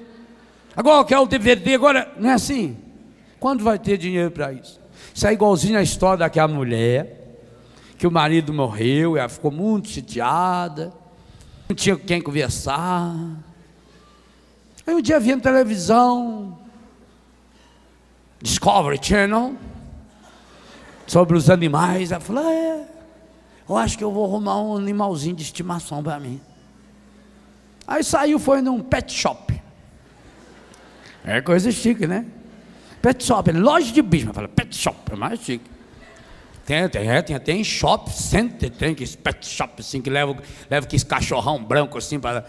[0.74, 2.78] Agora eu quero o DVD, agora não é assim.
[3.38, 4.80] Quando vai ter dinheiro para isso?
[5.12, 7.36] Isso é igualzinho a história daquela mulher,
[7.98, 10.94] que o marido morreu, ela ficou muito chateada.
[11.68, 13.14] não tinha com quem conversar.
[14.86, 16.58] Aí um dia via na televisão,
[18.40, 19.56] Discovery Channel,
[21.12, 22.10] sobre os animais.
[22.10, 22.86] Ela falou: é,
[23.68, 26.40] eu acho que eu vou arrumar um animalzinho de estimação para mim.
[27.86, 29.60] Aí saiu, foi num pet shop.
[31.24, 32.24] É coisa chique, né?
[33.02, 34.26] Pet shop, loja de bicho.
[34.26, 35.70] Mas fala, pet shop, é mais chique.
[36.64, 40.36] Tem, tem, é, tem até em shopping center, tem que pet shop assim, que leva,
[40.70, 42.46] leva aqueles cachorrão branco assim para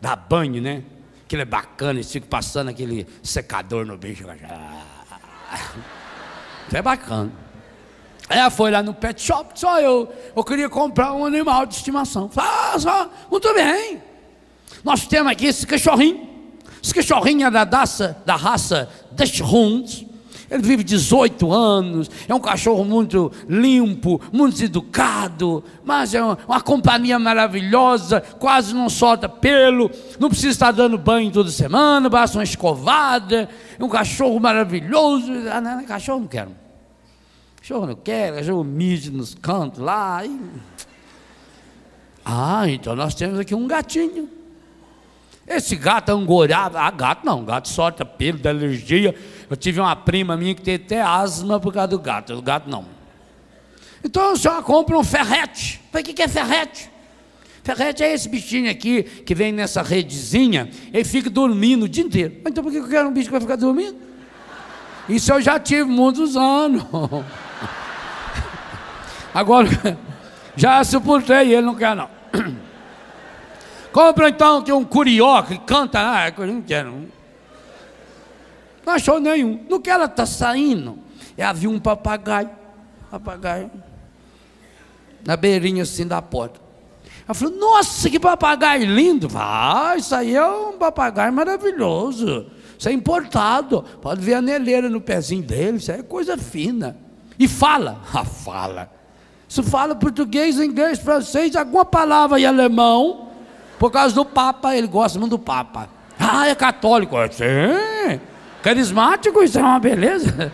[0.00, 0.82] dar banho, né?
[1.24, 4.24] Aquilo é bacana, eles ficam passando aquele secador no bicho.
[6.66, 7.30] Isso é bacana.
[8.30, 12.30] Ela foi lá no pet shop, só eu, eu queria comprar um animal de estimação.
[12.36, 14.00] Ah, só, muito bem.
[14.84, 16.28] Nós temos aqui esse cachorrinho.
[16.80, 20.06] Esse cachorrinho é da, raça, da raça Dutch Hounds.
[20.48, 26.60] Ele vive 18 anos, é um cachorro muito limpo, muito educado, mas é uma, uma,
[26.60, 29.88] companhia maravilhosa, quase não solta pelo,
[30.18, 35.30] não precisa estar dando banho toda semana, basta uma escovada, é um cachorro maravilhoso.
[35.52, 36.50] Ah, não, cachorro não quero.
[37.60, 40.24] Cachorro não quero, cachorro mide nos cantos lá.
[40.24, 40.40] E...
[42.24, 44.28] Ah, então nós temos aqui um gatinho.
[45.46, 49.14] Esse gato angorado, ah, gato não, gato solta pelo da alergia.
[49.48, 52.70] Eu tive uma prima minha que teve até asma por causa do gato, o gato
[52.70, 52.86] não.
[54.02, 55.80] Então a senhora compra um ferrete.
[55.92, 56.88] O que, que é ferrete?
[57.62, 62.40] Ferrete é esse bichinho aqui que vem nessa redezinha, ele fica dormindo o dia inteiro.
[62.46, 63.98] Então por que eu quero um bicho que vai ficar dormindo?
[65.08, 66.84] Isso eu já tive muitos anos.
[69.32, 69.68] Agora,
[70.56, 72.08] já suportei, ele não quer não.
[73.92, 77.08] Compra então que um curió que canta, ah, eu não quero.
[78.84, 79.64] Não achou nenhum.
[79.68, 80.98] No que ela está saindo,
[81.36, 82.50] é, havia um papagaio,
[83.10, 83.70] papagaio,
[85.26, 86.60] na beirinha assim da porta.
[87.26, 89.28] Ela falou, nossa, que papagaio lindo.
[89.34, 92.46] Ah, isso aí é um papagaio maravilhoso.
[92.78, 93.84] Isso é importado.
[94.00, 96.96] Pode ver a neleira no pezinho dele, isso é coisa fina.
[97.38, 98.00] E fala.
[98.12, 98.99] Ah, fala.
[99.50, 103.30] Isso fala português, inglês, francês, alguma palavra em alemão.
[103.80, 105.88] Por causa do Papa, ele gosta muito do Papa.
[106.16, 107.16] Ah, é católico.
[107.32, 108.20] Sim.
[108.62, 110.52] Carismático, isso é uma beleza.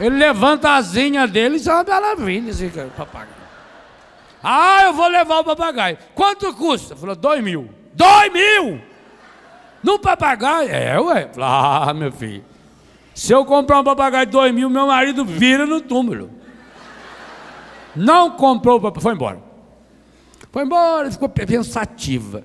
[0.00, 3.28] Ele levanta a asinha dele, isso é uma maravilha, esse papagaio.
[4.42, 5.96] Ah, eu vou levar o papagaio.
[6.16, 6.96] Quanto custa?
[6.96, 7.70] Falou, dois mil.
[7.92, 8.80] Dois mil!
[9.84, 10.68] No papagaio?
[10.68, 11.30] É, ué.
[11.38, 12.44] Ah, meu filho.
[13.14, 16.42] Se eu comprar um papagaio de dois mil, meu marido vira no túmulo.
[17.94, 19.42] Não comprou o papagaio, foi embora.
[20.50, 22.44] Foi embora, ficou pensativa.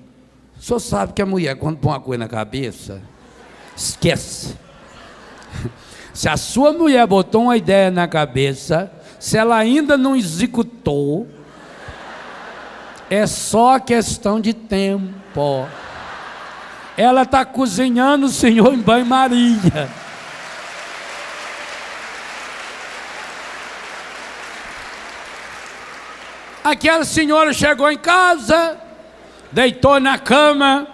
[0.58, 3.00] O senhor sabe que a mulher, quando põe uma coisa na cabeça,
[3.76, 4.56] esquece.
[6.12, 11.28] Se a sua mulher botou uma ideia na cabeça, se ela ainda não executou,
[13.08, 15.66] é só questão de tempo.
[16.96, 19.88] Ela está cozinhando o Senhor em banho-maria.
[26.62, 28.78] Aquela senhora chegou em casa,
[29.50, 30.86] deitou na cama,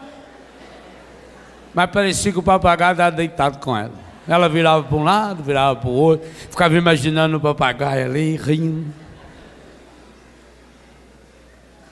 [1.75, 3.93] mas parecia que o papagaio estava deitado com ela.
[4.29, 8.93] Ela virava para um lado, virava para o outro, ficava imaginando o papagaio ali, rindo.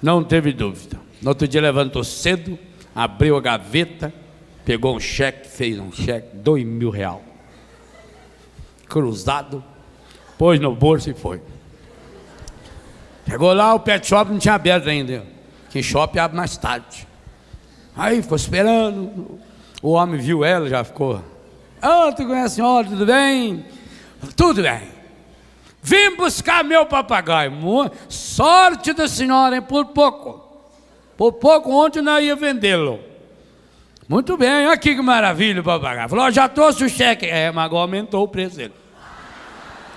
[0.00, 1.00] Não teve dúvida.
[1.20, 2.58] No outro dia levantou cedo,
[2.94, 4.12] abriu a gaveta,
[4.64, 7.22] pegou um cheque, fez um cheque, dois mil real.
[8.88, 9.64] Cruzado,
[10.38, 11.40] pôs no bolso e foi.
[13.28, 15.24] Chegou lá, o pet shop não tinha aberto ainda.
[15.70, 17.06] Que shopping abre mais tarde.
[17.96, 19.38] Aí ficou esperando.
[19.82, 21.22] O homem viu ela, já ficou.
[21.80, 23.64] Ah, oh, tu conhece a senhora, tudo bem?
[24.37, 24.82] Tudo bem.
[25.82, 27.52] Vim buscar meu papagaio.
[28.08, 29.62] Sorte da senhora, hein?
[29.62, 30.42] Por pouco.
[31.16, 33.00] Por pouco, ontem não ia vendê-lo.
[34.08, 36.08] Muito bem, olha aqui que maravilha o papagaio.
[36.08, 37.26] Falou, já trouxe o cheque.
[37.26, 38.72] É, mas agora aumentou o preço dele.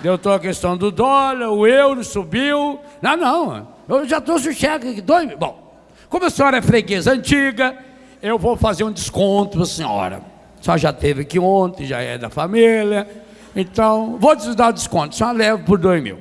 [0.00, 2.78] Deu toda a questão do dólar, o euro subiu.
[3.02, 5.36] Não, não, eu já trouxe o cheque aqui, dois mil.
[5.36, 7.76] Bom, como a senhora é freguesa antiga,
[8.22, 10.22] eu vou fazer um desconto para a senhora.
[10.60, 13.08] A senhora já teve aqui ontem, já é da família.
[13.56, 15.14] Então, vou te dar o desconto.
[15.14, 16.18] A senhora leva por dois mil.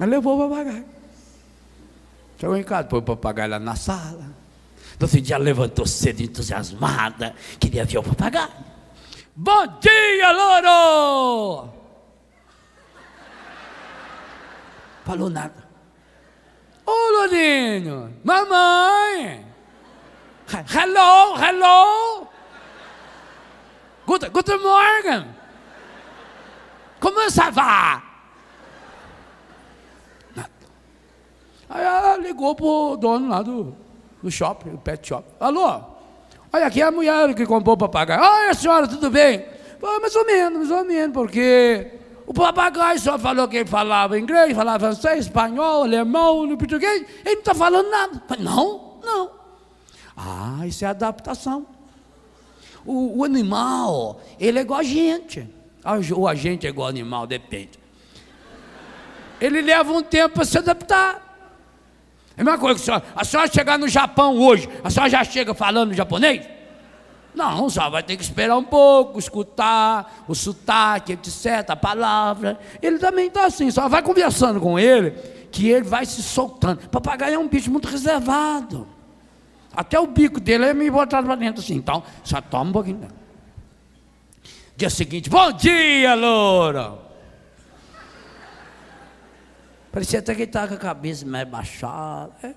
[0.00, 0.84] Ela levou o papagaio.
[2.38, 4.32] Chegou em casa, pôs o papagaio lá na sala.
[4.98, 8.48] No outro dia levantou cedo, entusiasmada, queria ver o papagaio.
[9.34, 11.81] Bom dia, louro!
[15.04, 15.68] Falou nada.
[16.86, 19.46] Ô, oh, Lourinho, mamãe.
[20.74, 22.28] Hello, hello.
[24.06, 25.26] Good, good morning.
[27.00, 28.02] Como você vai?
[30.36, 30.50] Nada.
[31.70, 33.74] Aí ela ligou pro dono lá do
[34.22, 35.26] no shopping, no pet shop.
[35.40, 35.80] Alô?
[36.52, 38.22] Olha aqui é a mulher que comprou o papagaio.
[38.22, 39.46] Ah, senhora, tudo bem?
[39.82, 41.90] Ah, mais ou menos, mais ou menos, porque
[42.26, 47.02] o papagaio só falou que ele falava inglês, falava francês, espanhol, alemão, no português.
[47.24, 48.22] Ele não está falando nada.
[48.38, 49.30] Não, não.
[50.16, 51.66] Ah, isso é adaptação.
[52.84, 55.48] O, o, animal, ele é igual a gente.
[56.14, 57.78] Ou a gente é igual animal, depende.
[59.40, 61.32] Ele leva um tempo para se adaptar.
[62.36, 65.10] É a mesma coisa que a senhora, a senhora chegar no Japão hoje, a senhora
[65.10, 66.46] já chega falando japonês?
[67.34, 72.58] Não, só vai ter que esperar um pouco, escutar o sotaque, etc., a palavra.
[72.82, 75.12] Ele também está assim, só vai conversando com ele,
[75.50, 76.88] que ele vai se soltando.
[76.88, 78.86] Papagaio é um bicho muito reservado.
[79.74, 81.74] Até o bico dele é me botado para dentro assim.
[81.74, 83.08] Então, só toma um pouquinho.
[84.76, 86.98] Dia seguinte, bom dia, loura.
[89.90, 92.32] Parecia até que ele estava com a cabeça mais baixada.
[92.42, 92.54] É.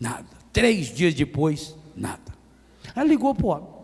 [0.00, 0.26] Nada.
[0.52, 2.32] Três dias depois, nada.
[2.94, 3.74] Aí ligou para o homem.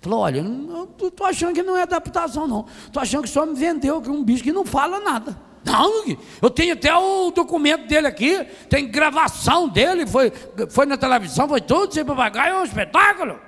[0.00, 2.66] Falou, olha, eu estou achando que não é adaptação, não.
[2.86, 5.38] Estou achando que só me vendeu que um bicho que não fala nada.
[5.64, 6.04] Não,
[6.42, 10.30] eu tenho até o documento dele aqui, tem gravação dele, foi,
[10.68, 13.40] foi na televisão, foi tudo, sem papagaio, é um espetáculo.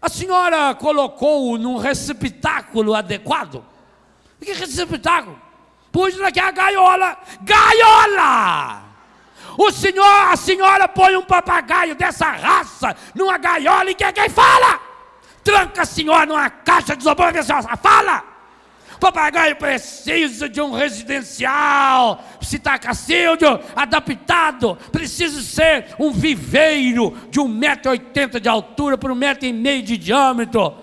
[0.00, 3.64] A senhora colocou num receptáculo adequado?
[4.40, 5.36] Que receptáculo?
[5.90, 7.18] Pus naquela gaiola.
[7.42, 8.85] Gaiola!
[9.58, 14.80] O senhor, a senhora põe um papagaio dessa raça numa gaiola e quer quem fala?
[15.42, 18.36] Tranca a senhora numa caixa de isopor e se ela fala.
[19.00, 23.36] Papagaio precisa de um residencial, citacacílio
[23.74, 30.74] adaptado, precisa ser um viveiro de 1,80m de altura por 1,5m de diâmetro.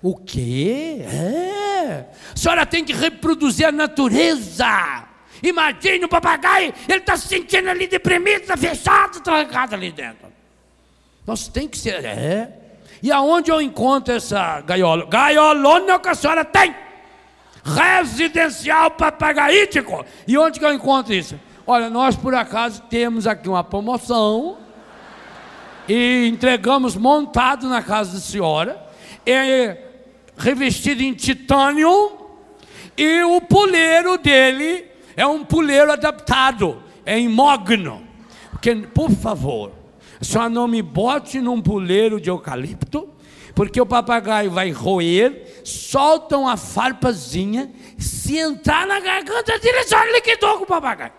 [0.00, 1.02] O quê?
[1.02, 2.06] É.
[2.32, 5.07] A senhora tem que reproduzir a natureza.
[5.42, 10.28] Imagine o papagaio, ele está se sentindo ali deprimido, está fechado, trancado ali dentro.
[11.26, 12.04] Nós tem que ser.
[12.04, 12.52] É.
[13.02, 15.06] E aonde eu encontro essa gaiola?
[15.06, 16.74] Gaiolona que a senhora tem
[17.64, 20.04] residencial papagaítico.
[20.26, 21.38] E onde que eu encontro isso?
[21.66, 24.56] Olha, nós por acaso temos aqui uma promoção
[25.86, 28.86] e entregamos montado na casa da senhora,
[29.26, 29.76] é
[30.36, 32.18] revestido em titânio
[32.96, 34.87] e o puleiro dele
[35.18, 38.06] é um puleiro adaptado, é em mogno.
[38.52, 39.72] Porque, por favor,
[40.20, 43.08] a senhora não me bote num puleiro de eucalipto,
[43.52, 50.58] porque o papagaio vai roer, solta uma farpazinha, se entrar na garganta dele, já liquidou
[50.58, 51.12] com o papagaio.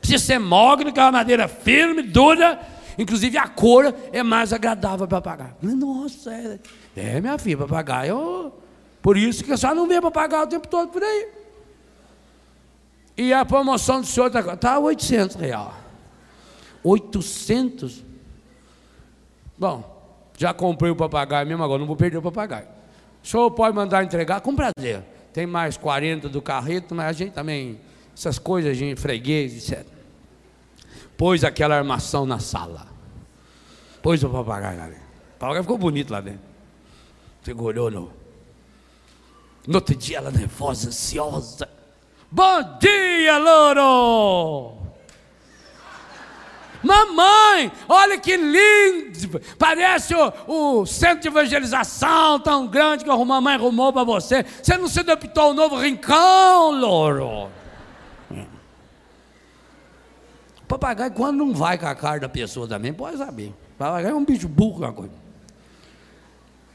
[0.00, 2.58] Precisa ser mogno, que é uma madeira firme, dura,
[2.98, 5.54] inclusive a cor é mais agradável para papagaio.
[5.62, 6.58] Nossa, é,
[6.96, 8.52] é minha filha, papagaio,
[9.00, 11.39] por isso que a senhora não vê papagaio o tempo todo por aí.
[13.20, 15.74] E a promoção do senhor está tá 800 real.
[16.82, 18.02] 800?
[19.58, 22.66] Bom, já comprei o papagaio mesmo, agora não vou perder o papagaio.
[23.22, 25.04] O senhor pode mandar entregar com prazer.
[25.34, 27.78] Tem mais 40 do carreto, mas a gente também,
[28.16, 29.86] essas coisas, a gente, freguês, etc.
[31.14, 32.86] Pôs aquela armação na sala.
[34.02, 35.02] Pôs o papagaio lá dentro.
[35.02, 36.40] O papagaio ficou bonito lá dentro.
[37.42, 38.10] Segurou no.
[39.66, 41.79] No outro dia ela nervosa, ansiosa.
[42.30, 44.78] Bom dia, louro!
[46.82, 49.40] Mamãe, olha que lindo!
[49.58, 50.32] Parece o,
[50.80, 54.44] o, centro de evangelização tão grande que a mamãe arrumou para você.
[54.44, 57.50] Você não se adaptou ao novo rincão, louro?
[60.68, 63.52] Papagaio, quando não vai com a cara da pessoa também, pode saber.
[63.76, 65.12] Papagaio é um bicho burro, uma coisa.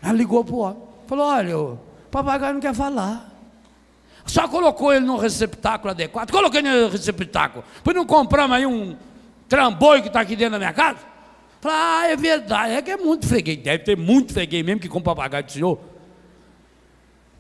[0.03, 0.83] Ela ligou para o homem.
[1.07, 1.79] Falou: olha, o
[2.11, 3.34] papagaio não quer falar.
[4.25, 6.31] Só colocou ele no receptáculo adequado.
[6.31, 7.63] Coloquei no receptáculo.
[7.83, 8.97] Pois não compramos aí um
[9.47, 10.99] trambolho que está aqui dentro da minha casa?
[11.61, 14.87] Falei, ah, é verdade, é que é muito freguês, deve ter muito freguês mesmo que
[14.87, 15.79] compra papagaio do senhor.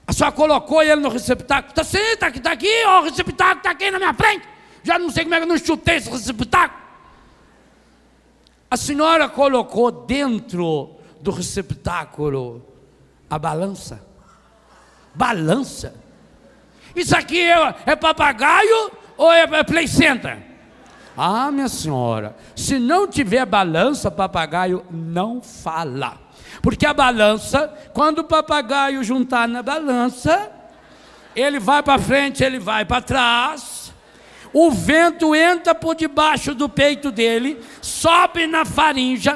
[0.07, 3.57] A senhora colocou ele no receptáculo, está sim, está aqui, está aqui, ó, o receptáculo
[3.57, 4.47] está aqui na minha frente.
[4.83, 6.81] Já não sei como é que eu não chutei esse receptáculo.
[8.69, 12.65] A senhora colocou dentro do receptáculo
[13.29, 14.03] a balança.
[15.13, 16.04] Balança.
[16.95, 20.37] Isso aqui é, é papagaio ou é, é play center?
[21.17, 26.17] Ah, minha senhora, se não tiver balança, papagaio não fala.
[26.61, 30.51] Porque a balança, quando o papagaio juntar na balança,
[31.35, 33.93] ele vai para frente, ele vai para trás.
[34.51, 39.29] O vento entra por debaixo do peito dele, sobe na faringe,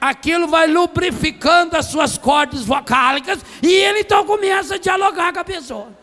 [0.00, 5.44] aquilo vai lubrificando as suas cordas vocálicas e ele então começa a dialogar com a
[5.44, 5.99] pessoa.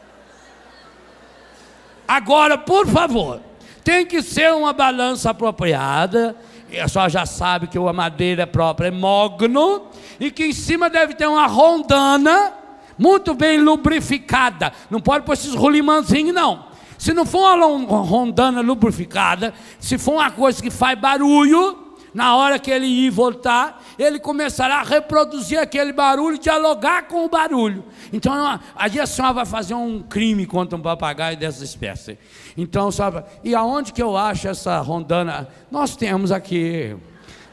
[2.08, 3.42] Agora, por favor,
[3.84, 6.36] tem que ser uma balança apropriada.
[6.82, 9.84] A senhora já sabe que a madeira própria é mogno
[10.20, 12.54] e que em cima deve ter uma rondana
[12.98, 14.74] muito bem lubrificada.
[14.90, 16.66] Não pode pôr esses rolimãozinhos, não.
[16.98, 21.87] Se não for uma rondana lubrificada, se for uma coisa que faz barulho,
[22.18, 27.24] na hora que ele ir e voltar, ele começará a reproduzir aquele barulho, dialogar com
[27.24, 27.86] o barulho.
[28.12, 28.34] Então,
[28.76, 32.18] aí a senhora vai fazer um crime contra um papagaio dessa espécie.
[32.58, 35.48] Então, sabe, e aonde que eu acho essa rondana?
[35.70, 36.98] Nós temos aqui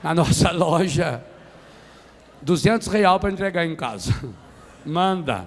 [0.03, 1.23] na nossa loja
[2.41, 4.15] 200 reais para entregar em casa.
[4.83, 5.47] Manda.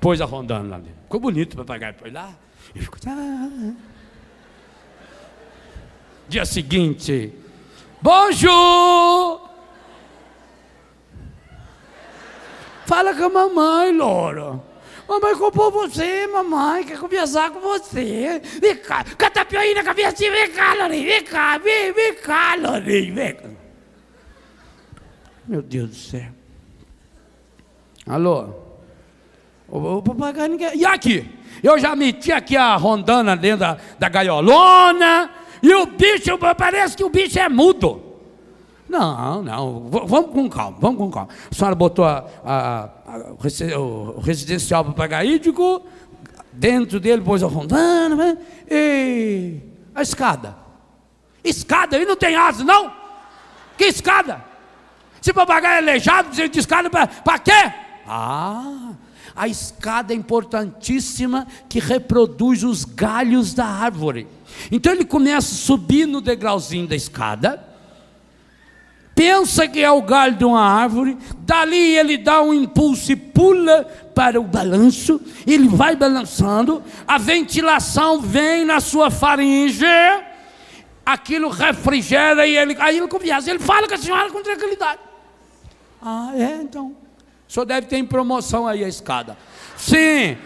[0.00, 1.02] Pôs a rondana lá dentro.
[1.02, 2.30] Ficou bonito o papagaio, foi lá.
[2.72, 3.00] E ficou.
[3.08, 3.72] Ah.
[6.28, 7.34] Dia seguinte,
[8.02, 9.48] Bonjour!
[12.86, 14.62] Fala com a mamãe, Louro.
[15.08, 18.40] Mamãe comprou você, mamãe, quer conversar com você.
[18.60, 23.14] Vem cá, canta pior na cabeça, vem cá, Lourinho, vem cá, vem, vem cá, Lourinho,
[23.14, 23.48] vem cá.
[25.46, 26.28] Meu Deus do céu.
[28.06, 28.54] Alô?
[29.68, 30.76] O, o papagaio ninguém.
[30.76, 31.28] E aqui?
[31.62, 35.30] Eu já meti aqui a rondana dentro da, da gaiolona.
[35.62, 38.02] E o bicho, parece que o bicho é mudo.
[38.88, 41.28] Não, não, vamos com calma, vamos com calma.
[41.48, 45.86] A senhora botou a, a, a, o residencial papagaídico,
[46.52, 48.38] dentro dele pôs a rondana, né?
[48.68, 49.60] e
[49.94, 50.56] a escada.
[51.44, 52.92] Escada, aí não tem asa, não?
[53.78, 54.44] Que escada?
[55.22, 57.72] Se papagaio é aleijado, precisa de escada para quê?
[58.06, 58.92] Ah,
[59.36, 64.26] a escada é importantíssima que reproduz os galhos da árvore.
[64.70, 67.64] Então ele começa a subir no degrauzinho da escada,
[69.14, 73.84] pensa que é o galho de uma árvore, dali ele dá um impulso e pula
[74.14, 79.84] para o balanço, ele vai balançando, a ventilação vem na sua faringe,
[81.04, 85.00] aquilo refrigera e ele, aí ele conversa, ele fala com a senhora com tranquilidade.
[86.02, 86.96] Ah, é, então.
[87.48, 89.36] O senhor deve ter em promoção aí a escada.
[89.76, 90.38] Sim,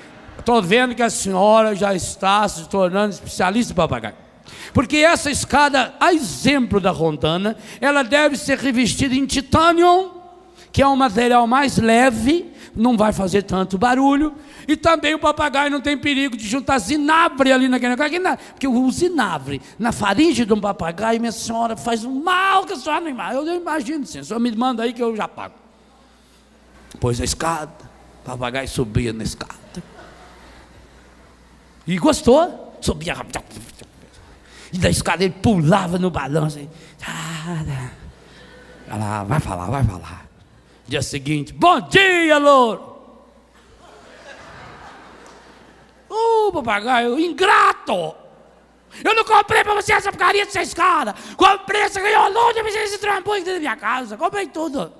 [0.44, 4.14] Estou vendo que a senhora já está se tornando especialista em papagaio.
[4.74, 10.12] Porque essa escada, a exemplo da rondana, ela deve ser revestida em titânio,
[10.70, 14.34] que é um material mais leve, não vai fazer tanto barulho,
[14.68, 18.90] e também o papagaio não tem perigo de juntar zinabre ali naquele negócio, porque o
[18.92, 23.08] zinabre na faringe de um papagaio, minha senhora, faz um mal que a senhora não
[23.08, 23.50] imagina.
[23.50, 25.54] Eu, imagino sim, senhora me manda aí que eu já pago.
[27.00, 27.72] Pois a escada,
[28.22, 29.63] o papagaio subia na escada.
[31.86, 33.14] E gostou, subia
[34.72, 36.58] E da escada ele pulava no balanço.
[38.88, 40.26] Ela vai falar, vai falar.
[40.86, 42.94] Dia seguinte, bom dia, louro.
[46.08, 48.14] Ô, papagaio, ingrato.
[49.02, 51.14] Eu não comprei para você essa porcaria dessa escada.
[51.36, 54.16] Comprei essa ganholona, mas esse trambolho dentro da minha casa.
[54.16, 54.92] Comprei tudo.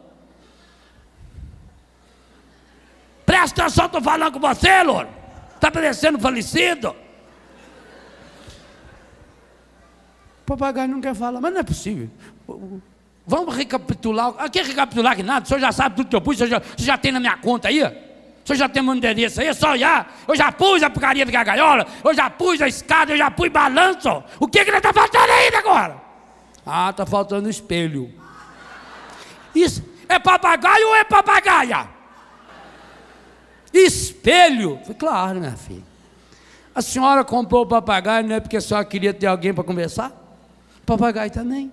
[3.25, 5.09] Presta atenção, estou falando com você, louro.
[5.55, 6.95] Está parecendo falecido.
[10.43, 12.11] O papagaio não quer falar, mas não é possível.
[13.27, 14.35] Vamos recapitular.
[14.39, 16.51] Aqui é recapitular que nada, o senhor já sabe tudo que eu pus, o senhor
[16.51, 17.83] já, o senhor já tem na minha conta aí?
[17.83, 20.15] O senhor já tem meu endereço aí, é só olhar.
[20.29, 23.49] Eu já pus a porcaria da gaiola, eu já pus a escada, eu já pus
[23.49, 24.23] balanço.
[24.39, 25.97] O que que está faltando ainda agora?
[26.67, 28.13] Ah, está faltando espelho.
[29.55, 31.94] Isso é papagaio ou é papagaia?
[33.75, 34.79] Espelho.
[34.83, 35.83] Falei, claro, minha filha.
[36.75, 40.13] A senhora comprou o papagaio não é porque a senhora queria ter alguém para conversar?
[40.85, 41.71] Papagaio também.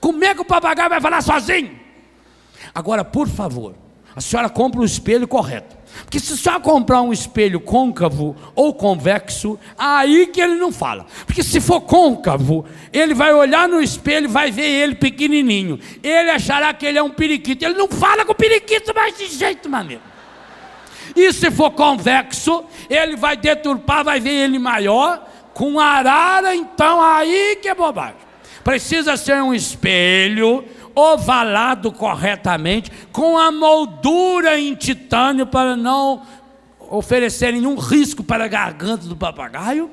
[0.00, 1.78] Como é que o papagaio vai falar sozinho?
[2.74, 3.74] Agora, por favor,
[4.14, 5.76] a senhora compra o espelho correto.
[6.04, 11.06] Porque se senhora comprar um espelho côncavo ou convexo, aí que ele não fala.
[11.26, 15.78] Porque se for côncavo, ele vai olhar no espelho vai ver ele pequenininho.
[16.02, 17.64] Ele achará que ele é um periquito.
[17.64, 20.13] Ele não fala com o periquito mais de jeito maneiro.
[21.14, 25.30] E se for convexo, ele vai deturpar, vai ver ele maior.
[25.52, 28.16] Com arara, então aí que é bobagem.
[28.64, 36.22] Precisa ser um espelho ovalado corretamente, com a moldura em titânio para não
[36.90, 39.90] oferecer nenhum risco para a garganta do papagaio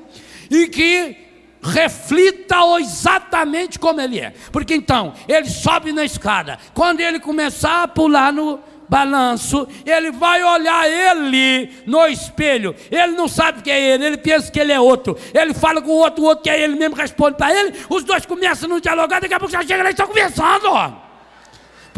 [0.50, 1.16] e que
[1.62, 4.34] reflita exatamente como ele é.
[4.50, 6.58] Porque então, ele sobe na escada.
[6.74, 8.58] Quando ele começar a pular no
[8.92, 12.76] balanço, ele vai olhar ele no espelho.
[12.90, 15.16] Ele não sabe que é ele, ele pensa que ele é outro.
[15.32, 17.74] Ele fala com o outro, o outro que é ele mesmo responde para ele.
[17.88, 20.66] Os dois começam a dialogar, daqui a pouco já chega lá e estão conversando.
[20.66, 20.92] Ó.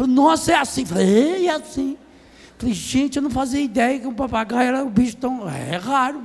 [0.07, 0.85] Nossa, é assim.
[0.85, 1.97] Falei, é assim.
[2.57, 5.49] Falei, gente, eu não fazia ideia que um papagaio era um bicho tão.
[5.49, 6.23] É raro.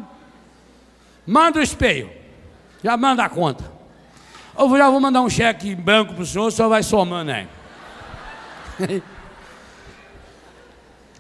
[1.26, 2.08] Manda o espelho.
[2.84, 3.64] Já manda a conta.
[4.56, 7.32] Eu já vou mandar um cheque em branco para o senhor, o senhor vai somando
[7.32, 7.48] aí.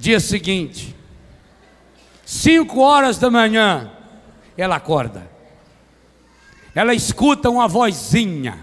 [0.00, 0.96] Dia seguinte,
[2.24, 3.90] cinco horas da manhã,
[4.56, 5.30] ela acorda.
[6.74, 8.58] Ela escuta uma vozinha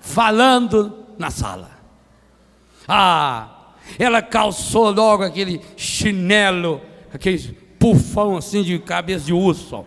[0.00, 1.70] falando na sala.
[2.88, 9.86] Ah, ela calçou logo aquele chinelo, aquele pufão assim de cabeça de urso.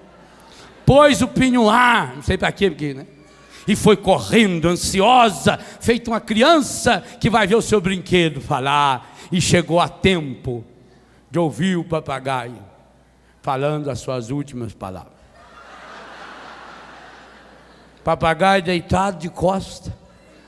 [0.85, 3.05] Pôs o pinhoar, não sei para quê, porque, né?
[3.67, 9.17] E foi correndo, ansiosa, feito uma criança que vai ver o seu brinquedo falar.
[9.29, 10.63] E chegou a tempo
[11.30, 12.63] de ouvir o papagaio
[13.41, 15.13] falando as suas últimas palavras.
[18.03, 19.93] Papagaio deitado de costa,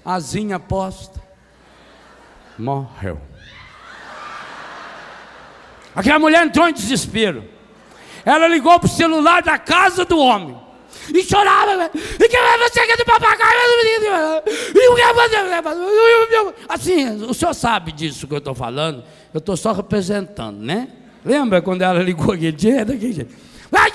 [0.03, 1.21] asinha posta,
[2.57, 3.19] morreu.
[5.95, 7.43] Aquela mulher entrou em desespero.
[8.23, 10.57] Ela ligou para o celular da casa do homem.
[11.13, 11.89] E chorava.
[11.93, 13.59] E que você quer do papagaio?
[16.67, 19.03] Assim, o senhor sabe disso que eu estou falando.
[19.34, 20.88] Eu estou só representando, né?
[21.23, 22.84] Lembra quando ela ligou aquele dia?
[22.86, 23.36] Daquele jeito.
[23.71, 23.93] Mas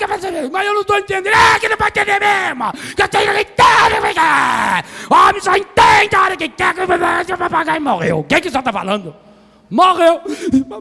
[0.65, 1.33] eu não estou entendendo.
[1.33, 2.71] É que não vai entender mesmo.
[2.95, 4.85] Que eu tenho que entender.
[5.09, 8.19] Homem só entende a hora que quer que o papagaio morreu.
[8.19, 9.13] O que, que o senhor está falando?
[9.69, 10.21] Morreu!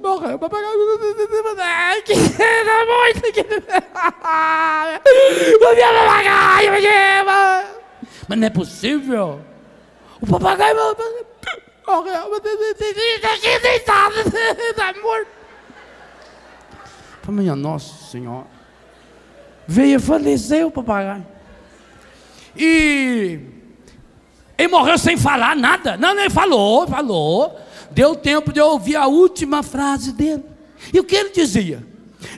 [0.03, 0.39] Morreu!
[0.39, 2.03] Papagaio!
[2.05, 3.21] Que era muito!
[5.57, 5.93] O meu
[6.23, 6.61] papagaio!
[8.29, 9.41] Mas não é possível!
[10.21, 10.77] O papagaio
[11.87, 14.15] Aqui deitado!
[14.71, 15.29] Está morto!
[17.29, 18.47] Minha Nossa Senhora!
[19.67, 21.27] Veio falecer o papagaio.
[22.57, 23.41] E
[24.57, 25.97] ele morreu sem falar nada.
[25.97, 27.59] Não, ele falou, falou.
[27.91, 30.45] Deu tempo de eu ouvir a última frase dele.
[30.93, 31.85] E o que ele dizia?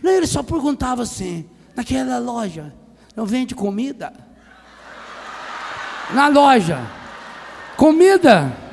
[0.02, 2.72] Não, ele só perguntava assim: naquela loja,
[3.14, 4.12] não vende comida?
[6.12, 6.80] Na loja,
[7.76, 8.65] comida.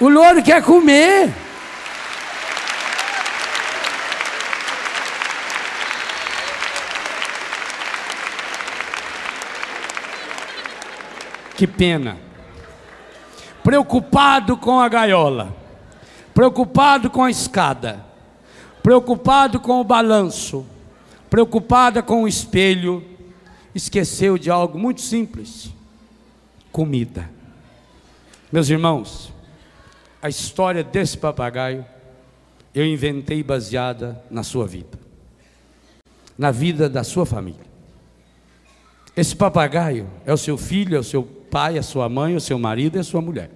[0.00, 1.32] O louro quer comer.
[11.56, 12.18] Que pena.
[13.62, 15.56] Preocupado com a gaiola,
[16.34, 18.04] preocupado com a escada,
[18.82, 20.66] preocupado com o balanço,
[21.30, 23.02] preocupada com o espelho,
[23.74, 25.70] esqueceu de algo muito simples:
[26.70, 27.30] comida.
[28.52, 29.33] Meus irmãos,
[30.24, 31.84] a história desse papagaio
[32.74, 34.98] eu inventei baseada na sua vida,
[36.38, 37.66] na vida da sua família.
[39.14, 42.58] Esse papagaio é o seu filho, é o seu pai, a sua mãe, o seu
[42.58, 43.50] marido e a sua mulher.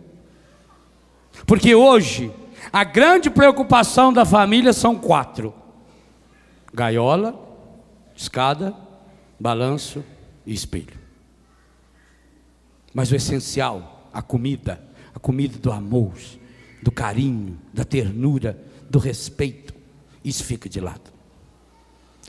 [1.47, 2.31] Porque hoje,
[2.71, 5.55] a grande preocupação da família são quatro:
[6.75, 7.35] gaiola,
[8.14, 8.77] escada,
[9.41, 10.05] balanço
[10.45, 10.99] e espelho.
[12.93, 14.79] Mas o essencial, a comida,
[15.14, 16.12] a comida do amor,
[16.83, 18.59] do carinho, da ternura,
[18.89, 19.74] do respeito,
[20.24, 21.18] isso fica de lado.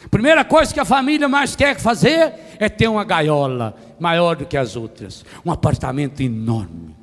[0.09, 4.55] Primeira coisa que a família mais quer fazer é ter uma gaiola maior do que
[4.55, 6.95] as outras, um apartamento enorme.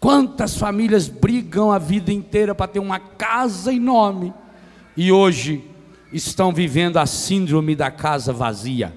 [0.00, 4.32] Quantas famílias brigam a vida inteira para ter uma casa enorme
[4.96, 5.64] e hoje
[6.12, 8.96] estão vivendo a síndrome da casa vazia,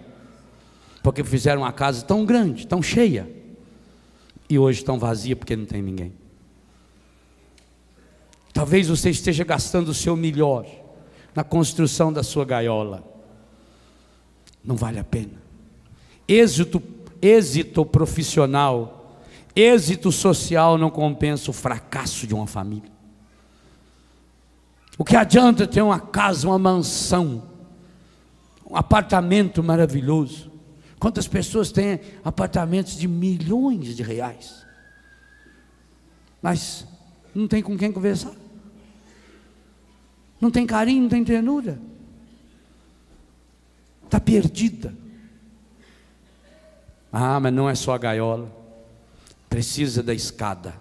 [1.03, 3.29] porque fizeram uma casa tão grande, tão cheia,
[4.49, 6.20] e hoje estão vazia porque não tem ninguém.
[8.53, 10.65] Talvez você esteja gastando o seu melhor
[11.33, 13.03] na construção da sua gaiola.
[14.63, 15.41] Não vale a pena.
[16.27, 16.81] Êxito,
[17.21, 19.21] êxito profissional,
[19.55, 22.91] êxito social não compensa o fracasso de uma família.
[24.97, 27.43] O que adianta ter uma casa, uma mansão,
[28.69, 30.51] um apartamento maravilhoso?
[30.99, 34.63] Quantas pessoas têm apartamentos de milhões de reais?
[36.41, 36.85] Mas
[37.33, 38.40] não tem com quem conversar.
[40.41, 41.79] Não tem carinho, não tem ternura.
[44.03, 44.93] Está perdida.
[47.13, 48.51] Ah, mas não é só a gaiola.
[49.47, 50.73] Precisa da escada.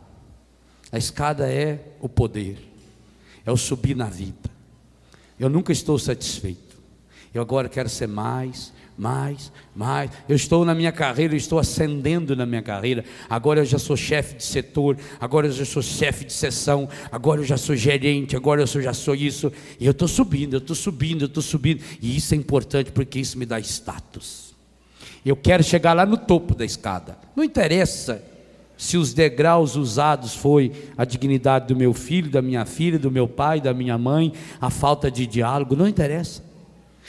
[0.91, 2.59] A escada é o poder,
[3.45, 4.51] é o subir na vida.
[5.39, 6.79] Eu nunca estou satisfeito.
[7.33, 10.11] Eu agora quero ser mais, mais, mais.
[10.29, 13.03] Eu estou na minha carreira, eu estou ascendendo na minha carreira.
[13.31, 17.41] Agora eu já sou chefe de setor, agora eu já sou chefe de seção, agora
[17.41, 19.51] eu já sou gerente, agora eu já sou isso.
[19.81, 21.83] E eu estou subindo, eu estou subindo, eu estou subindo.
[22.03, 24.55] E isso é importante porque isso me dá status.
[25.25, 27.17] Eu quero chegar lá no topo da escada.
[27.35, 28.23] Não interessa
[28.77, 33.27] se os degraus usados foi a dignidade do meu filho, da minha filha, do meu
[33.27, 36.43] pai, da minha mãe, a falta de diálogo, não interessa.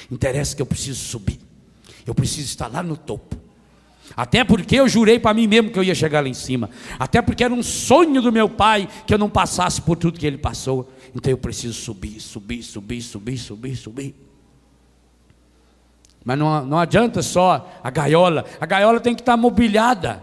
[0.10, 1.51] Interessa que eu preciso subir.
[2.06, 3.36] Eu preciso estar lá no topo.
[4.16, 6.70] Até porque eu jurei para mim mesmo que eu ia chegar lá em cima.
[6.99, 10.26] Até porque era um sonho do meu pai que eu não passasse por tudo que
[10.26, 10.91] ele passou.
[11.16, 14.16] Então eu preciso subir, subir, subir, subir, subir, subir.
[16.24, 18.45] Mas não, não adianta só a gaiola.
[18.60, 20.22] A gaiola tem que estar mobiliada.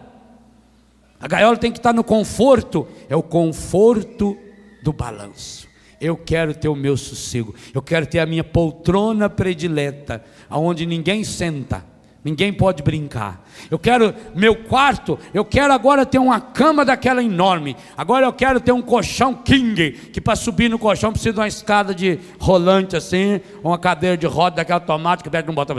[1.20, 2.86] A gaiola tem que estar no conforto.
[3.08, 4.36] É o conforto
[4.82, 5.67] do balanço.
[6.00, 7.54] Eu quero ter o meu sossego.
[7.74, 11.84] Eu quero ter a minha poltrona predileta, aonde ninguém senta
[12.24, 13.46] Ninguém pode brincar.
[13.70, 17.76] Eu quero meu quarto, eu quero agora ter uma cama daquela enorme.
[17.96, 21.46] Agora eu quero ter um colchão king, que para subir no colchão precisa de uma
[21.46, 25.74] escada de rolante assim, uma cadeira de roda daquela automática, que não bota,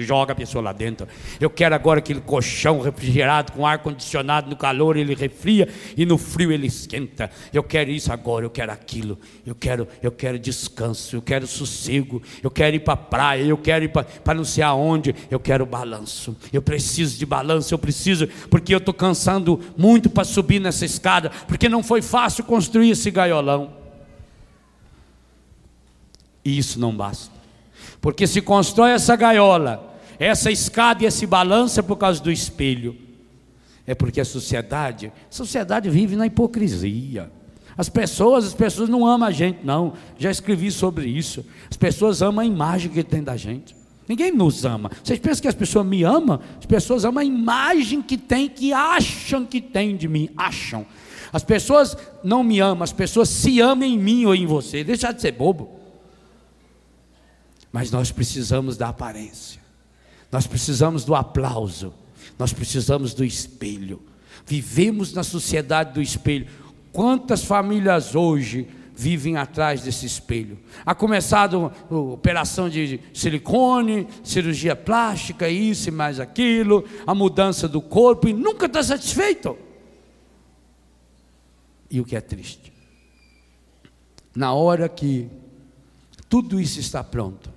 [0.00, 1.08] joga a pessoa lá dentro.
[1.40, 6.18] Eu quero agora aquele colchão refrigerado com ar condicionado, no calor ele refria e no
[6.18, 7.30] frio ele esquenta.
[7.54, 9.18] Eu quero isso agora, eu quero aquilo.
[9.46, 13.56] Eu quero, eu quero descanso, eu quero sossego, eu quero ir para a praia, eu
[13.56, 16.36] quero ir para não sei aonde eu quero balanço.
[16.52, 21.30] Eu preciso de balanço, eu preciso, porque eu estou cansando muito para subir nessa escada,
[21.46, 23.72] porque não foi fácil construir esse gaiolão.
[26.44, 27.34] E isso não basta.
[28.00, 32.96] Porque se constrói essa gaiola, essa escada e esse balanço é por causa do espelho.
[33.86, 37.30] É porque a sociedade, a sociedade vive na hipocrisia.
[37.76, 39.92] As pessoas, as pessoas não amam a gente, não.
[40.18, 41.44] Já escrevi sobre isso.
[41.70, 43.76] As pessoas amam a imagem que tem da gente.
[44.08, 44.90] Ninguém nos ama.
[45.02, 46.40] Vocês pensam que as pessoas me amam?
[46.58, 50.30] As pessoas amam a imagem que tem, que acham que tem de mim.
[50.36, 50.86] Acham.
[51.32, 54.84] As pessoas não me amam, as pessoas se amam em mim ou em você.
[54.84, 55.80] Deixa de ser bobo.
[57.72, 59.60] Mas nós precisamos da aparência.
[60.30, 61.92] Nós precisamos do aplauso.
[62.38, 64.02] Nós precisamos do espelho.
[64.46, 66.46] Vivemos na sociedade do espelho.
[66.92, 70.58] Quantas famílias hoje vivem atrás desse espelho.
[70.84, 78.26] Há começado operação de silicone, cirurgia plástica, isso e mais aquilo, a mudança do corpo
[78.26, 79.56] e nunca está satisfeito.
[81.90, 82.72] E o que é triste?
[84.34, 85.28] Na hora que
[86.28, 87.52] tudo isso está pronto,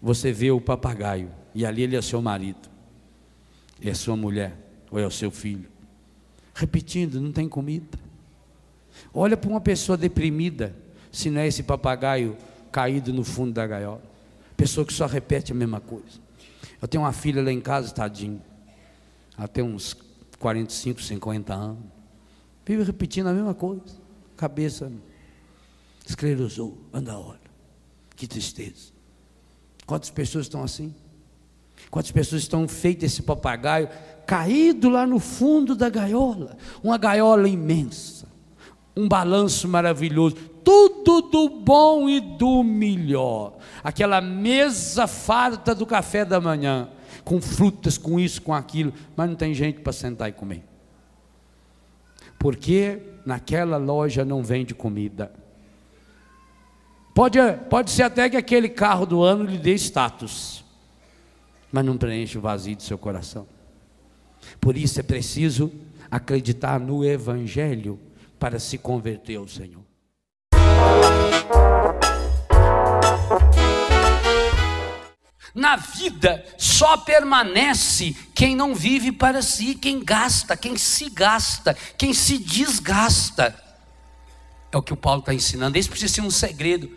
[0.00, 2.68] você vê o papagaio, e ali ele é seu marido,
[3.82, 4.56] é sua mulher,
[4.90, 5.68] ou é o seu filho,
[6.54, 8.09] repetindo: não tem comida
[9.12, 10.74] Olha para uma pessoa deprimida,
[11.10, 12.36] se não é esse papagaio
[12.70, 14.02] caído no fundo da gaiola.
[14.56, 16.20] Pessoa que só repete a mesma coisa.
[16.80, 18.40] Eu tenho uma filha lá em casa, tadinho.
[19.36, 19.96] Ela tem uns
[20.38, 21.84] 45, 50 anos.
[22.64, 23.82] Vive repetindo a mesma coisa.
[24.36, 24.90] Cabeça
[26.06, 27.40] esclerosou, anda a hora.
[28.14, 28.92] Que tristeza.
[29.86, 30.94] Quantas pessoas estão assim?
[31.90, 33.88] Quantas pessoas estão feitas esse papagaio
[34.26, 36.56] caído lá no fundo da gaiola?
[36.82, 38.19] Uma gaiola imensa
[38.96, 43.56] um balanço maravilhoso, tudo do bom e do melhor.
[43.82, 46.88] Aquela mesa farta do café da manhã,
[47.24, 50.64] com frutas, com isso, com aquilo, mas não tem gente para sentar e comer.
[52.38, 55.32] Porque naquela loja não vende comida.
[57.14, 57.38] Pode,
[57.68, 60.64] pode ser até que aquele carro do ano lhe dê status,
[61.70, 63.46] mas não preenche o vazio do seu coração.
[64.60, 65.70] Por isso é preciso
[66.10, 67.98] acreditar no Evangelho
[68.40, 69.84] para se converter ao Senhor.
[75.54, 82.14] Na vida só permanece quem não vive para si, quem gasta, quem se gasta, quem
[82.14, 83.54] se desgasta.
[84.72, 85.76] É o que o Paulo está ensinando.
[85.76, 86.90] Esse precisa ser um segredo.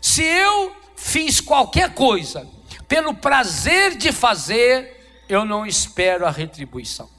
[0.00, 2.46] Se eu fiz qualquer coisa
[2.86, 7.10] pelo prazer de fazer, eu não espero a retribuição.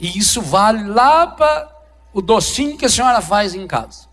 [0.00, 1.75] E isso vale lá para
[2.16, 4.06] o docinho que a senhora faz em casa,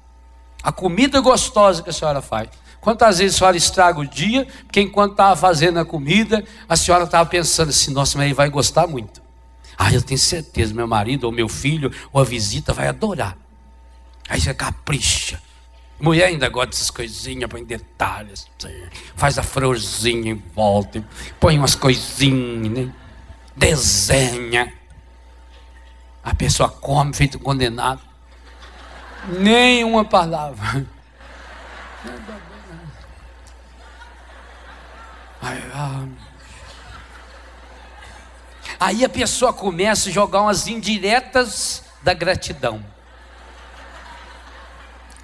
[0.61, 2.49] a comida gostosa que a senhora faz.
[2.81, 7.05] Quantas vezes a senhora estraga o dia, porque enquanto estava fazendo a comida, a senhora
[7.05, 9.21] estava pensando assim: nossa, mas ele vai gostar muito.
[9.77, 13.37] Ah, eu tenho certeza, meu marido, ou meu filho, ou a visita vai adorar.
[14.27, 15.41] Aí você capricha.
[15.97, 18.47] Mulher ainda gosta dessas coisinhas, põe detalhes,
[19.15, 21.01] faz a florzinha em volta,
[21.39, 22.93] põe umas coisinhas, né?
[23.55, 24.73] desenha.
[26.23, 28.01] A pessoa come feito condenado.
[29.27, 30.85] Nem uma palavra.
[38.79, 42.83] Aí a pessoa começa a jogar umas indiretas da gratidão.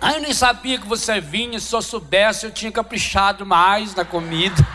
[0.02, 4.06] Ah, eu nem sabia que você vinha, se eu soubesse eu tinha caprichado mais na
[4.06, 4.66] comida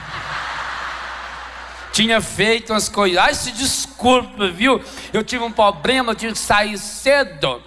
[1.94, 3.16] tinha feito umas coisas.
[3.18, 4.82] Ai, se desculpa, viu?
[5.12, 7.62] Eu tive um problema, eu tive que sair cedo.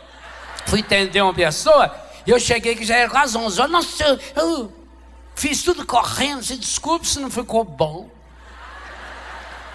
[0.65, 3.71] Fui entender uma pessoa, e eu cheguei que já era quase 11 horas.
[3.71, 4.71] Nossa, eu
[5.33, 6.43] fiz tudo correndo.
[6.43, 8.09] Se desculpe se não ficou bom.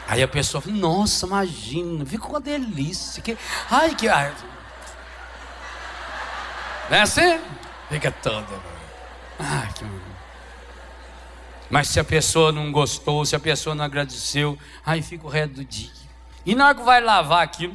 [0.06, 3.22] Aí a pessoa fala, nossa, imagina, ficou uma delícia.
[3.22, 3.38] Que...
[3.70, 4.06] Ai, que.
[4.06, 4.34] Ai.
[6.90, 7.40] Não é assim?
[7.88, 8.60] Fica toda.
[9.38, 10.11] Ai, que.
[11.72, 15.54] Mas se a pessoa não gostou, se a pessoa não agradeceu, aí fica o resto
[15.54, 15.90] do dia.
[16.44, 17.74] E na hora que vai lavar aquilo,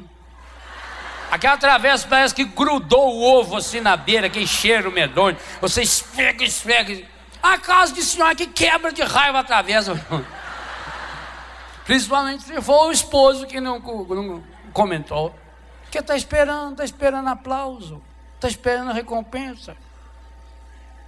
[1.31, 5.35] aquela travessa parece que grudou o ovo assim na beira, aquele cheiro medonho.
[5.59, 7.07] Você esfrega, esfrega.
[7.41, 9.99] A casa de senhora que quebra de raiva a travessa.
[11.83, 14.43] Principalmente se for o esposo que não, não
[14.73, 15.33] comentou.
[15.81, 17.99] Porque está esperando, está esperando aplauso,
[18.35, 19.75] está esperando recompensa.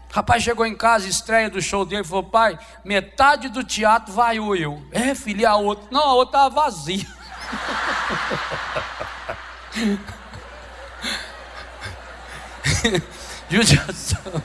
[0.09, 4.55] O rapaz chegou em casa, estreia do show dele, falou: pai, metade do teatro vaiou
[4.55, 4.83] eu.
[4.91, 5.87] É, filho, e a outra?
[5.91, 7.05] Não, a outra estava vazia.
[13.49, 14.43] Judiação.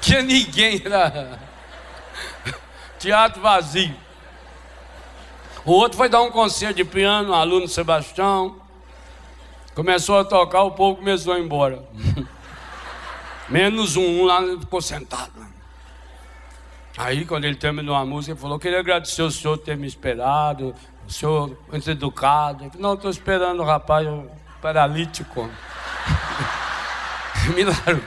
[0.00, 1.38] Tinha ninguém lá.
[2.98, 3.94] Teatro vazio.
[5.64, 8.61] O outro foi dar um concerto de piano, o aluno Sebastião.
[9.74, 11.82] Começou a tocar, o povo começou a ir embora.
[13.48, 15.32] Menos um, um lá ficou sentado.
[16.96, 20.74] Aí, quando ele terminou a música, ele falou: Queria agradecer o senhor ter me esperado,
[21.08, 22.66] o senhor muito educado.
[22.66, 24.06] Falei, Não, estou esperando o rapaz
[24.60, 25.48] paralítico.
[27.54, 28.04] me, largou,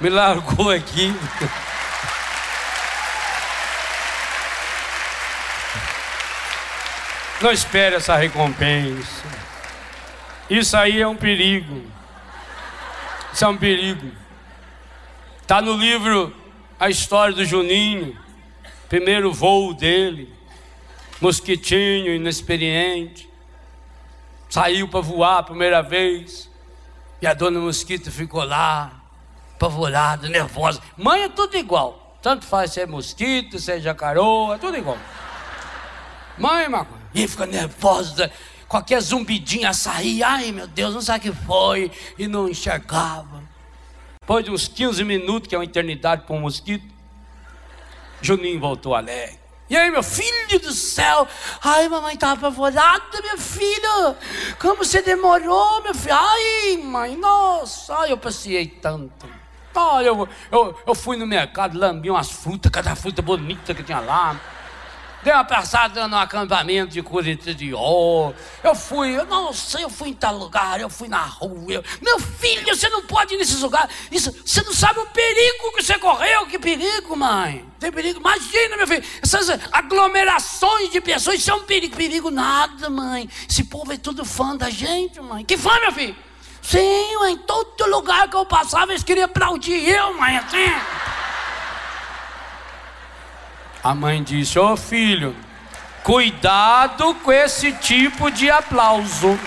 [0.00, 1.14] me largou aqui.
[7.40, 9.35] Não espere essa recompensa.
[10.48, 11.82] Isso aí é um perigo.
[13.32, 14.10] Isso é um perigo.
[15.42, 16.34] Está no livro
[16.78, 18.16] a história do Juninho,
[18.88, 20.32] primeiro voo dele,
[21.20, 23.28] mosquitinho, inexperiente,
[24.48, 26.50] saiu para voar a primeira vez,
[27.20, 29.02] e a dona Mosquito ficou lá,
[29.54, 30.82] apavorada, nervosa.
[30.96, 34.98] Mãe é tudo igual, tanto faz se é mosquito, se é jacaroa, tudo igual.
[36.36, 38.30] Mãe, maconha, e fica nervosa,
[38.68, 43.42] qualquer zumbidinha sair, ai meu Deus, não sabe o que foi, e não enxergava.
[44.20, 46.84] Depois de uns 15 minutos, que é uma eternidade para um mosquito,
[48.20, 49.38] Juninho voltou alegre.
[49.68, 51.26] E aí, meu filho do céu?
[51.62, 54.16] Ai, mamãe estava apavorada, meu filho.
[54.60, 56.14] Como você demorou, meu filho?
[56.14, 59.28] Ai, mãe, nossa, ai, eu passei tanto.
[59.74, 63.98] Ai, eu, eu, eu fui no mercado, lambi umas frutas, cada fruta bonita que tinha
[63.98, 64.40] lá.
[65.22, 68.32] Dei uma passada no acampamento de Curitiba Ó.
[68.62, 71.72] Eu fui, eu não sei, eu fui em tal lugar, eu fui na rua.
[71.72, 73.94] Eu, meu filho, você não pode ir nesses lugares.
[74.10, 76.46] Isso, você não sabe o perigo que você correu.
[76.46, 77.64] Que perigo, mãe?
[77.80, 78.20] Tem perigo?
[78.20, 81.96] Imagina, meu filho, essas aglomerações de pessoas, isso é um perigo.
[81.96, 83.28] Perigo nada, mãe.
[83.48, 85.44] Esse povo é tudo fã da gente, mãe.
[85.44, 86.16] Que fã, meu filho?
[86.62, 90.72] Sim, mãe, todo lugar que eu passava, eles queriam aplaudir eu, mãe, assim.
[93.86, 95.32] A mãe disse: Ô oh, filho,
[96.02, 99.38] cuidado com esse tipo de aplauso.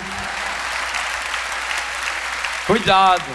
[2.65, 3.25] Cuidado.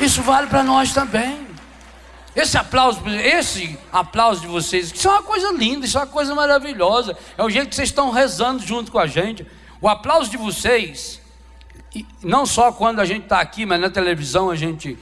[0.00, 1.46] Isso vale para nós também.
[2.34, 6.34] Esse aplauso, esse aplauso de vocês, isso é uma coisa linda, isso é uma coisa
[6.34, 7.14] maravilhosa.
[7.36, 9.46] É o jeito que vocês estão rezando junto com a gente.
[9.82, 11.20] O aplauso de vocês,
[12.22, 14.98] não só quando a gente está aqui, mas na televisão a gente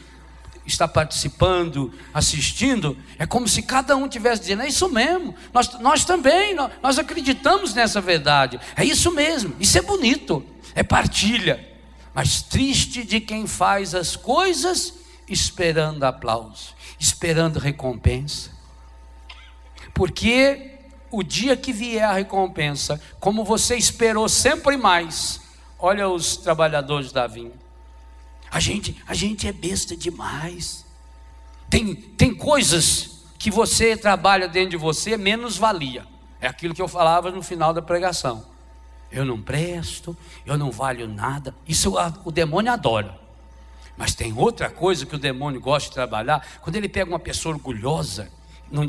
[0.66, 6.04] está participando, assistindo, é como se cada um tivesse dizendo: é isso mesmo, nós, nós
[6.04, 10.44] também, nós, nós acreditamos nessa verdade, é isso mesmo, isso é bonito,
[10.74, 11.68] é partilha,
[12.14, 14.94] mas triste de quem faz as coisas
[15.28, 18.50] esperando aplauso, esperando recompensa,
[19.92, 20.70] porque
[21.10, 25.40] o dia que vier a recompensa, como você esperou sempre mais,
[25.78, 27.61] olha os trabalhadores da vinha
[28.52, 30.84] a gente, a gente é besta demais.
[31.70, 36.06] Tem, tem coisas que você trabalha dentro de você menos valia.
[36.38, 38.46] É aquilo que eu falava no final da pregação.
[39.10, 41.54] Eu não presto, eu não valho nada.
[41.66, 41.94] Isso
[42.26, 43.18] o demônio adora.
[43.96, 46.46] Mas tem outra coisa que o demônio gosta de trabalhar.
[46.60, 48.30] Quando ele pega uma pessoa orgulhosa,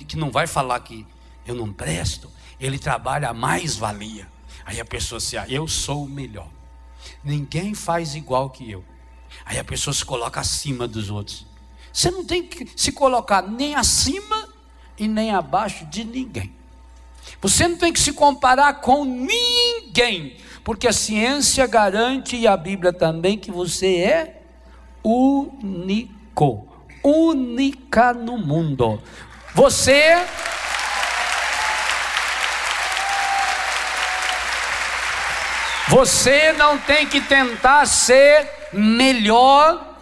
[0.05, 1.07] que não vai falar que
[1.47, 4.27] eu não presto, ele trabalha a mais-valia.
[4.65, 6.49] Aí a pessoa se, ah, eu sou o melhor.
[7.23, 8.83] Ninguém faz igual que eu.
[9.45, 11.45] Aí a pessoa se coloca acima dos outros.
[11.91, 14.49] Você não tem que se colocar nem acima
[14.97, 16.53] e nem abaixo de ninguém.
[17.41, 22.91] Você não tem que se comparar com ninguém, porque a ciência garante e a Bíblia
[22.91, 24.41] também que você é
[25.03, 26.67] único,
[27.03, 29.01] única no mundo.
[29.53, 30.25] Você
[35.89, 39.97] Você não tem que tentar ser melhor,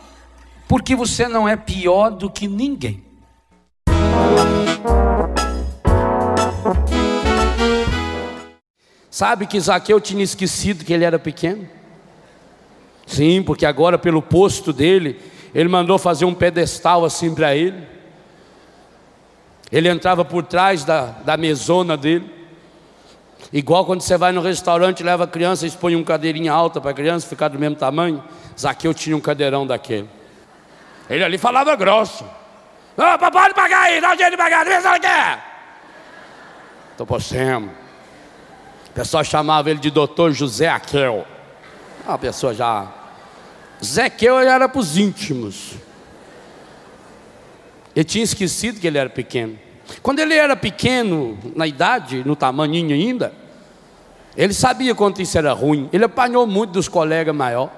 [0.67, 3.03] porque você não é pior do que ninguém.
[9.09, 11.67] Sabe que Zaqueu tinha esquecido que ele era pequeno?
[13.05, 15.19] Sim, porque agora, pelo posto dele,
[15.53, 17.85] ele mandou fazer um pedestal assim para ele.
[19.69, 22.40] Ele entrava por trás da, da mesona dele.
[23.51, 26.91] Igual quando você vai no restaurante, leva a criança e põe um cadeirinha alta para
[26.91, 28.23] a criança ficar do mesmo tamanho.
[28.59, 30.09] Zaqueu tinha um cadeirão daquele.
[31.09, 32.25] Ele ali falava grosso.
[32.95, 35.51] Pode pagar aí, dá o jeito de pagar, vê se ela quer.
[37.19, 37.69] Cima.
[38.87, 41.25] O pessoal chamava ele de doutor José Aquel.
[42.07, 42.87] A pessoa já.
[43.83, 45.73] Zequeu era para os íntimos.
[47.95, 49.57] Ele tinha esquecido que ele era pequeno.
[50.01, 53.33] Quando ele era pequeno, na idade, no tamaninho ainda,
[54.35, 55.89] ele sabia quanto isso era ruim.
[55.91, 57.73] Ele apanhou muito dos colegas maiores.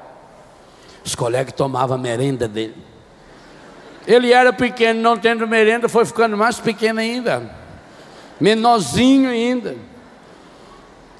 [1.03, 2.77] Os colegas tomavam merenda dele.
[4.05, 7.49] Ele era pequeno, não tendo merenda, foi ficando mais pequeno ainda.
[8.39, 9.75] Menorzinho ainda.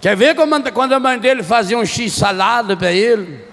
[0.01, 3.43] Quer ver quando a mãe dele fazia um x salada para ele?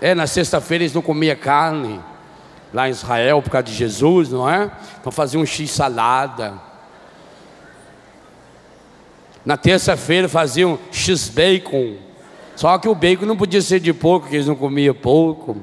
[0.00, 2.00] É, na sexta-feira eles não comiam carne,
[2.76, 4.70] lá em Israel, por causa de Jesus, não é?
[5.00, 6.52] Então fazia um x salada.
[9.42, 11.96] Na terça-feira faziam x bacon.
[12.54, 15.56] Só que o bacon não podia ser de pouco, que eles não comiam pouco.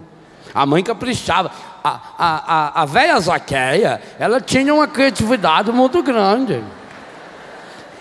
[0.55, 1.51] A mãe caprichava.
[1.83, 6.63] A, a, a, a velha Zaqueia, ela tinha uma criatividade muito grande.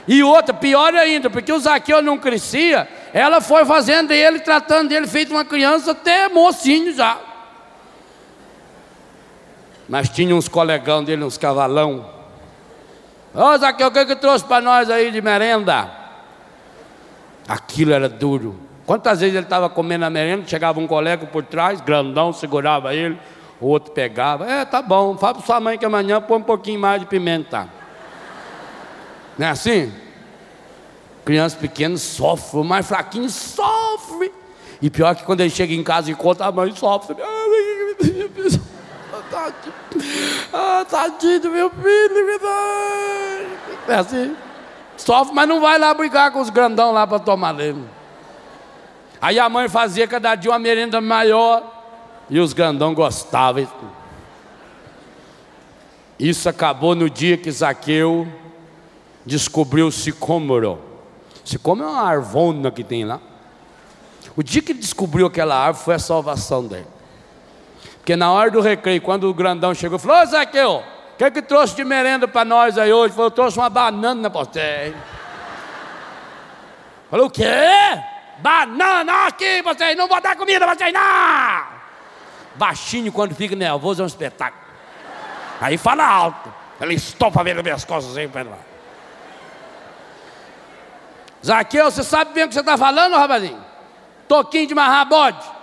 [0.08, 5.06] E outra, pior ainda, porque o Zaqueu não crescia, ela foi fazendo ele, tratando dele,
[5.06, 7.31] feito uma criança, até mocinho já.
[9.88, 12.06] Mas tinha uns colegão dele, uns cavalão.
[13.34, 15.90] Ô Zaqueu, o que, que trouxe para nós aí de merenda?
[17.48, 18.58] Aquilo era duro.
[18.86, 23.18] Quantas vezes ele estava comendo a merenda, chegava um colega por trás, grandão, segurava ele,
[23.60, 24.44] o outro pegava.
[24.44, 27.68] É, tá bom, fala para sua mãe que amanhã põe um pouquinho mais de pimenta.
[29.38, 29.92] Não é assim?
[31.24, 34.32] Criança pequena sofre, o mais fraquinho sofre.
[34.80, 37.16] E pior que quando ele chega em casa e conta, a mãe sofre.
[40.52, 42.40] Ah, tadinho do meu filho,
[43.88, 44.36] É assim.
[44.96, 47.82] Sofre, mas não vai lá brigar com os grandão lá para tomar dele.
[49.20, 51.62] Aí a mãe fazia cada dia uma merenda maior
[52.28, 53.66] e os grandão gostavam.
[56.18, 58.28] Isso acabou no dia que Zaqueu
[59.24, 60.78] descobriu o sicômoro.
[61.44, 63.20] Sicômoro é uma arvona que tem lá.
[64.36, 66.86] O dia que ele descobriu aquela árvore foi a salvação dele.
[68.02, 70.82] Porque na hora do recreio, quando o grandão chegou, falou: Ô Zaqueu,
[71.14, 73.14] o que, é que trouxe de merenda para nós aí hoje?
[73.14, 74.92] Falou: trouxe uma banana para você.
[77.08, 77.44] Falou: o quê?
[78.38, 81.64] Banana aqui, vocês, não vou dar comida para vocês, não!
[82.56, 84.64] Baixinho, quando fica nervoso, é um espetáculo.
[85.60, 86.52] Aí fala alto.
[86.80, 88.58] Ele estopa vendo minhas costas aí, para lá.
[91.46, 93.64] Zaqueu, você sabe bem o que você está falando, rapazinho?
[94.26, 95.61] Toquinho de marrabode.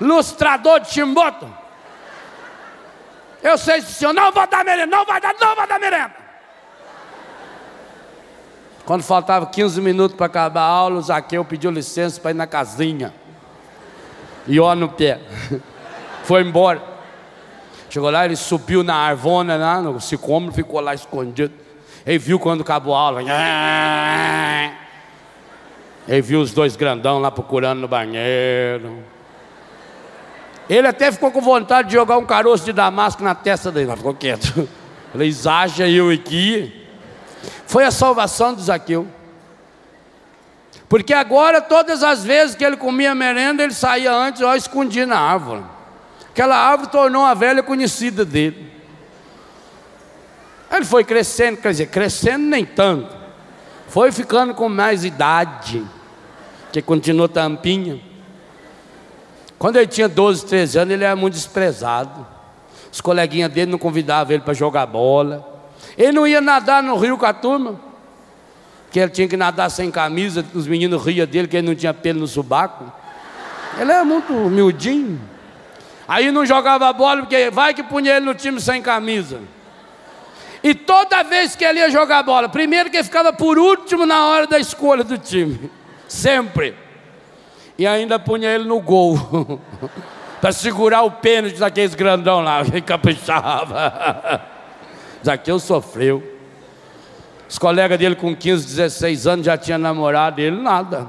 [0.00, 1.48] Lustrador de chimboto.
[3.42, 6.14] Eu sei senhor não vai dar merenda, não vai dar, não vai dar merenda.
[8.84, 12.46] Quando faltava 15 minutos para acabar a aula, o Zaqueu pediu licença para ir na
[12.46, 13.12] casinha.
[14.46, 15.20] E ó no pé.
[16.22, 16.82] Foi embora.
[17.88, 21.54] Chegou lá, ele subiu na arvona, lá, no sicômoro, ficou lá escondido.
[22.04, 23.22] Ele viu quando acabou a aula.
[26.06, 29.02] Ele viu os dois grandão lá procurando no banheiro.
[30.68, 33.98] Ele até ficou com vontade de jogar um caroço de damasco na testa dele, mas
[33.98, 34.68] ficou quieto.
[35.14, 36.84] Ele exaja eu aqui.
[37.66, 39.06] Foi a salvação de Zaqueu.
[40.88, 45.18] Porque agora, todas as vezes que ele comia merenda, ele saía antes, ó, escondia na
[45.18, 45.64] árvore.
[46.30, 48.70] Aquela árvore tornou a velha conhecida dele.
[50.70, 53.16] Ele foi crescendo, quer dizer, crescendo nem tanto.
[53.88, 55.84] Foi ficando com mais idade,
[56.72, 58.00] que continuou tampinha.
[59.58, 62.26] Quando ele tinha 12, 13 anos, ele era muito desprezado.
[62.92, 65.46] Os coleguinhas dele não convidavam ele para jogar bola.
[65.96, 67.80] Ele não ia nadar no rio com a turma,
[68.84, 71.94] porque ele tinha que nadar sem camisa, os meninos riam dele, que ele não tinha
[71.94, 72.92] pelo no subaco.
[73.78, 75.20] Ele era muito humildinho.
[76.08, 79.40] Aí não jogava bola, porque vai que punha ele no time sem camisa.
[80.62, 84.26] E toda vez que ele ia jogar bola, primeiro que ele ficava por último na
[84.26, 85.70] hora da escolha do time.
[86.08, 86.85] Sempre.
[87.78, 89.60] E ainda punha ele no gol.
[90.40, 94.42] para segurar o pênalti daqueles grandão lá, que caprichava.
[95.24, 96.22] Zaqueu sofreu.
[97.48, 101.08] Os colegas dele com 15, 16 anos já tinham namorado, ele nada.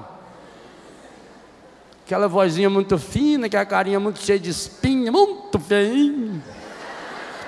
[2.06, 6.42] Aquela vozinha muito fina, aquela carinha muito cheia de espinha, muito feinho.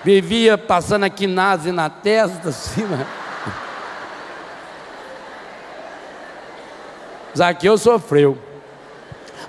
[0.04, 3.06] Vivia passando a quinase na testa, assim, né?
[7.36, 8.49] Zaqueu sofreu.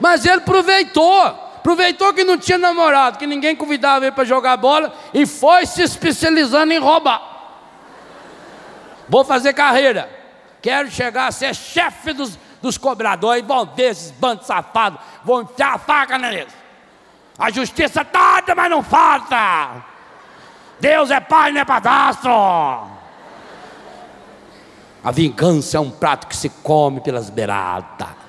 [0.01, 4.92] Mas ele aproveitou, aproveitou que não tinha namorado, que ninguém convidava ele para jogar bola
[5.12, 7.22] e foi se especializando em roubar.
[9.09, 10.09] Vou fazer carreira,
[10.62, 15.74] quero chegar a ser chefe dos, dos cobradores, vão ver esses bandos safados, vão enfiar
[15.74, 16.53] a faca neles.
[17.38, 19.84] A justiça tarda, mas não falta.
[20.78, 22.30] Deus é pai, não é padastro.
[25.03, 28.19] A vingança é um prato que se come pelas beiradas.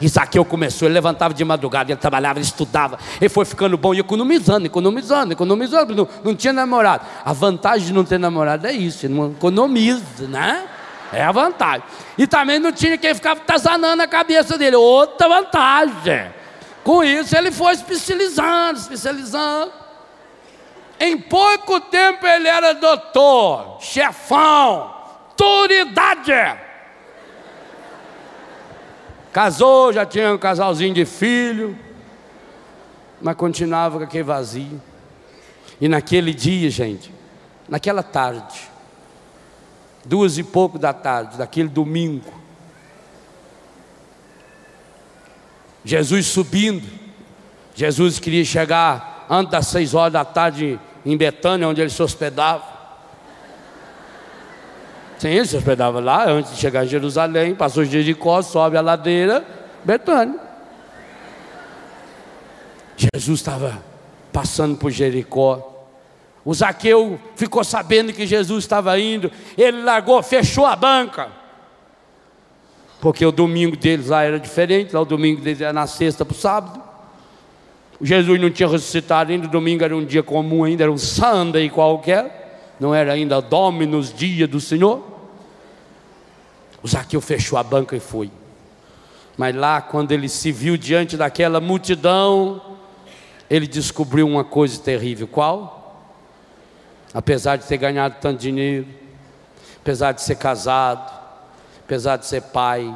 [0.00, 3.98] Isaqueu começou, ele levantava de madrugada, ele trabalhava, ele estudava, ele foi ficando bom e
[3.98, 7.06] economizando, economizando, economizando, não, não tinha namorado.
[7.24, 10.66] A vantagem de não ter namorado é isso, ele não economiza, né?
[11.12, 11.82] É a vantagem.
[12.18, 16.34] E também não tinha quem ficava tazanando a cabeça dele, outra vantagem.
[16.82, 19.72] Com isso ele foi especializando, especializando.
[20.98, 24.94] Em pouco tempo ele era doutor, chefão,
[25.28, 26.32] autoridade.
[29.36, 31.78] Casou, já tinha um casalzinho de filho,
[33.20, 34.80] mas continuava com aquele vazio.
[35.78, 37.12] E naquele dia, gente,
[37.68, 38.58] naquela tarde,
[40.06, 42.32] duas e pouco da tarde, daquele domingo,
[45.84, 46.88] Jesus subindo,
[47.74, 52.64] Jesus queria chegar antes das seis horas da tarde em Betânia, onde ele se hospedava.
[55.18, 58.82] Sim, se hospedava lá antes de chegar em Jerusalém, passou dias de Jericó, sobe a
[58.82, 59.44] ladeira,
[59.82, 60.38] Betânia.
[62.96, 63.82] Jesus estava
[64.32, 65.72] passando por Jericó.
[66.44, 71.28] O Zaqueu ficou sabendo que Jesus estava indo, ele largou, fechou a banca.
[73.00, 76.34] Porque o domingo deles lá era diferente, lá o domingo deles era na sexta para
[76.34, 76.82] o sábado.
[78.00, 81.70] Jesus não tinha ressuscitado ainda, o domingo era um dia comum ainda, era um Sunday
[81.70, 82.45] qualquer
[82.78, 85.02] não era ainda Dominus, dia do Senhor.
[86.82, 88.30] O Zaqueu fechou a banca e foi.
[89.36, 92.60] Mas lá, quando ele se viu diante daquela multidão,
[93.50, 96.06] ele descobriu uma coisa terrível: qual?
[97.12, 98.86] Apesar de ter ganhado tanto dinheiro,
[99.80, 101.12] apesar de ser casado,
[101.84, 102.94] apesar de ser pai,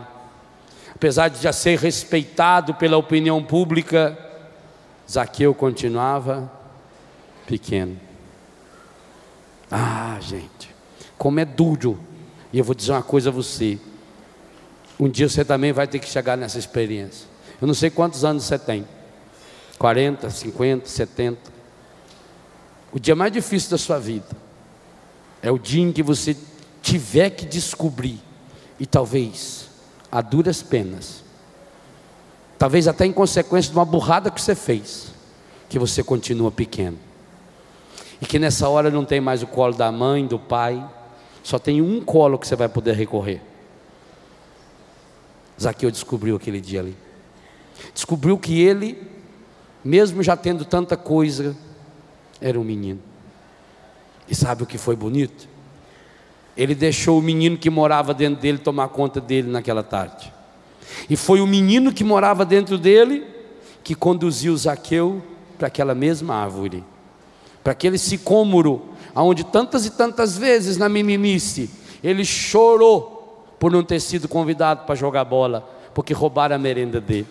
[0.94, 4.18] apesar de já ser respeitado pela opinião pública,
[5.10, 6.50] Zaqueu continuava
[7.46, 8.09] pequeno.
[9.70, 10.74] Ah, gente,
[11.16, 11.98] como é duro.
[12.52, 13.78] E eu vou dizer uma coisa a você.
[14.98, 17.26] Um dia você também vai ter que chegar nessa experiência.
[17.60, 18.86] Eu não sei quantos anos você tem.
[19.78, 21.38] 40, 50, 70.
[22.92, 24.26] O dia mais difícil da sua vida
[25.42, 26.36] é o dia em que você
[26.82, 28.20] tiver que descobrir
[28.78, 29.68] e talvez
[30.10, 31.22] a duras penas,
[32.58, 35.08] talvez até em consequência de uma burrada que você fez,
[35.68, 36.98] que você continua pequeno.
[38.20, 40.84] E que nessa hora não tem mais o colo da mãe, do pai,
[41.42, 43.40] só tem um colo que você vai poder recorrer.
[45.60, 46.96] Zaqueu descobriu aquele dia ali.
[47.94, 49.00] Descobriu que ele,
[49.82, 51.56] mesmo já tendo tanta coisa,
[52.40, 53.00] era um menino.
[54.28, 55.48] E sabe o que foi bonito?
[56.56, 60.32] Ele deixou o menino que morava dentro dele tomar conta dele naquela tarde.
[61.08, 63.26] E foi o menino que morava dentro dele
[63.82, 65.22] que conduziu Zaqueu
[65.56, 66.84] para aquela mesma árvore
[67.62, 68.82] para aquele sicômoro,
[69.14, 71.70] aonde tantas e tantas vezes na mimimice
[72.02, 77.26] ele chorou por não ter sido convidado para jogar bola, porque roubaram a merenda dele.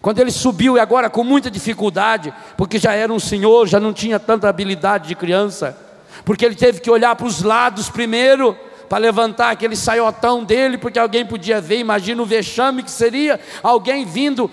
[0.00, 3.92] Quando ele subiu e agora com muita dificuldade, porque já era um senhor, já não
[3.92, 5.76] tinha tanta habilidade de criança,
[6.24, 8.56] porque ele teve que olhar para os lados primeiro
[8.88, 14.04] para levantar aquele saiotão dele, porque alguém podia ver, imagina o vexame que seria alguém
[14.04, 14.50] vindo,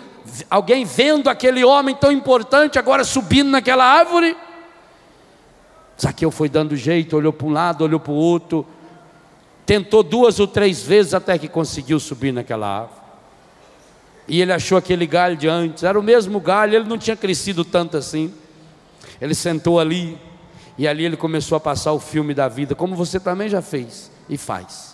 [0.49, 4.35] alguém vendo aquele homem tão importante agora subindo naquela árvore.
[6.01, 8.65] Zaqueu foi dando jeito, olhou para um lado, olhou para o outro,
[9.65, 13.01] tentou duas ou três vezes até que conseguiu subir naquela árvore.
[14.27, 17.63] E ele achou aquele galho de antes, era o mesmo galho, ele não tinha crescido
[17.63, 18.33] tanto assim.
[19.19, 20.17] Ele sentou ali,
[20.77, 24.09] e ali ele começou a passar o filme da vida, como você também já fez
[24.27, 24.90] e faz.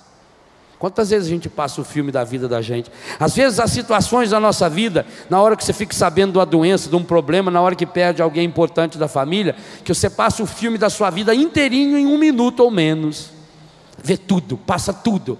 [0.79, 2.91] Quantas vezes a gente passa o filme da vida da gente?
[3.19, 6.45] Às vezes há situações da nossa vida, na hora que você fica sabendo de uma
[6.45, 10.43] doença, de um problema, na hora que perde alguém importante da família, que você passa
[10.43, 13.31] o filme da sua vida inteirinho em um minuto ou menos.
[14.03, 15.39] Vê tudo, passa tudo.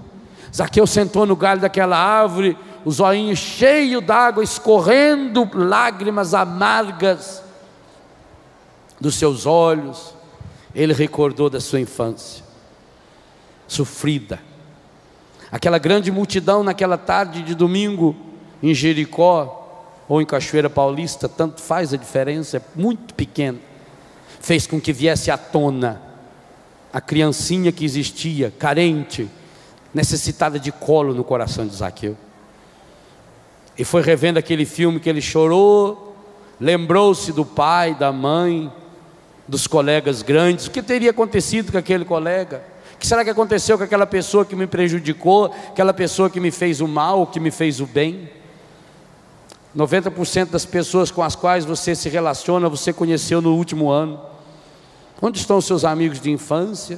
[0.56, 7.44] Zaqueu sentou no galho daquela árvore, os olhinhos cheios d'água, escorrendo lágrimas amargas
[9.00, 10.16] dos seus olhos.
[10.74, 12.44] Ele recordou da sua infância,
[13.68, 14.47] sofrida
[15.52, 18.16] Aquela grande multidão naquela tarde de domingo
[18.62, 19.64] em Jericó
[20.08, 23.60] ou em Cachoeira Paulista, tanto faz a diferença, é muito pequena.
[24.40, 26.02] fez com que viesse à tona
[26.94, 29.30] a criancinha que existia, carente,
[29.94, 32.16] necessitada de colo no coração de Zaqueu.
[33.78, 36.16] E foi revendo aquele filme que ele chorou,
[36.60, 38.72] lembrou-se do pai, da mãe,
[39.48, 42.64] dos colegas grandes, o que teria acontecido com aquele colega?
[42.98, 46.50] O que será que aconteceu com aquela pessoa que me prejudicou, aquela pessoa que me
[46.50, 48.28] fez o mal, que me fez o bem?
[49.78, 54.20] 90% das pessoas com as quais você se relaciona, você conheceu no último ano.
[55.22, 56.98] Onde estão seus amigos de infância?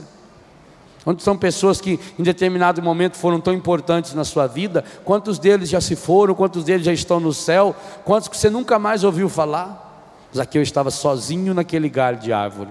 [1.05, 4.85] Onde são pessoas que em determinado momento foram tão importantes na sua vida?
[5.03, 6.33] Quantos deles já se foram?
[6.33, 7.75] Quantos deles já estão no céu?
[8.05, 9.87] Quantos que você nunca mais ouviu falar?
[10.33, 12.69] Zaqueu estava sozinho naquele galho de árvore.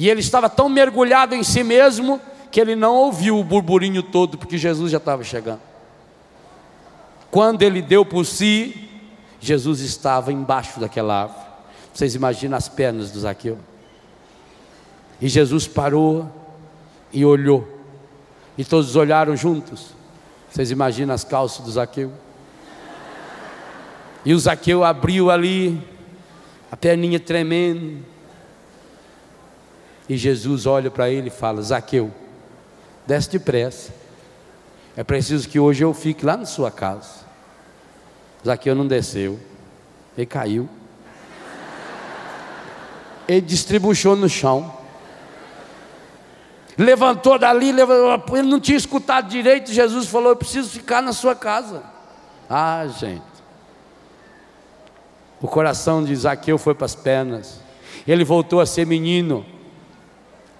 [0.00, 2.18] E ele estava tão mergulhado em si mesmo
[2.50, 5.60] que ele não ouviu o burburinho todo, porque Jesus já estava chegando.
[7.30, 8.88] Quando ele deu por si,
[9.38, 11.44] Jesus estava embaixo daquela árvore.
[11.92, 13.58] Vocês imaginam as pernas do Zaqueu?
[15.20, 16.32] E Jesus parou
[17.12, 17.68] e olhou.
[18.56, 19.88] E todos olharam juntos.
[20.50, 22.10] Vocês imaginam as calças do Zaqueu?
[24.24, 25.78] E o Zaqueu abriu ali,
[26.72, 28.09] a perninha tremendo.
[30.10, 32.10] E Jesus olha para ele e fala: Zaqueu,
[33.06, 33.94] desce depressa.
[34.96, 37.20] É preciso que hoje eu fique lá na sua casa.
[38.44, 39.38] Zaqueu não desceu,
[40.16, 40.68] ele caiu.
[43.28, 44.74] Ele distribuiu no chão.
[46.76, 49.72] Levantou dali, levantou, ele não tinha escutado direito.
[49.72, 51.84] Jesus falou: Eu preciso ficar na sua casa.
[52.48, 53.22] Ah, gente.
[55.40, 57.60] O coração de Zaqueu foi para as pernas.
[58.08, 59.46] Ele voltou a ser menino.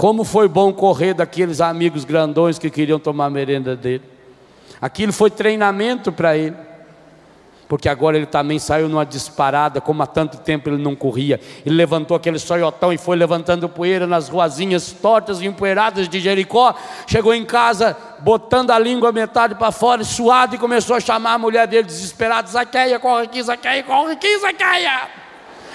[0.00, 4.02] Como foi bom correr daqueles amigos grandões que queriam tomar a merenda dele.
[4.80, 6.56] Aquilo foi treinamento para ele
[7.68, 11.38] porque agora ele também saiu numa disparada, como há tanto tempo ele não corria.
[11.66, 16.74] Ele levantou aquele soiotão e foi levantando poeira nas ruazinhas tortas e empoeiradas de Jericó.
[17.06, 21.38] Chegou em casa, botando a língua metade para fora, suado, e começou a chamar a
[21.38, 25.29] mulher dele desesperada: Zaqueia, corre aqui, Zaqueia, corre aqui, Zaqueia.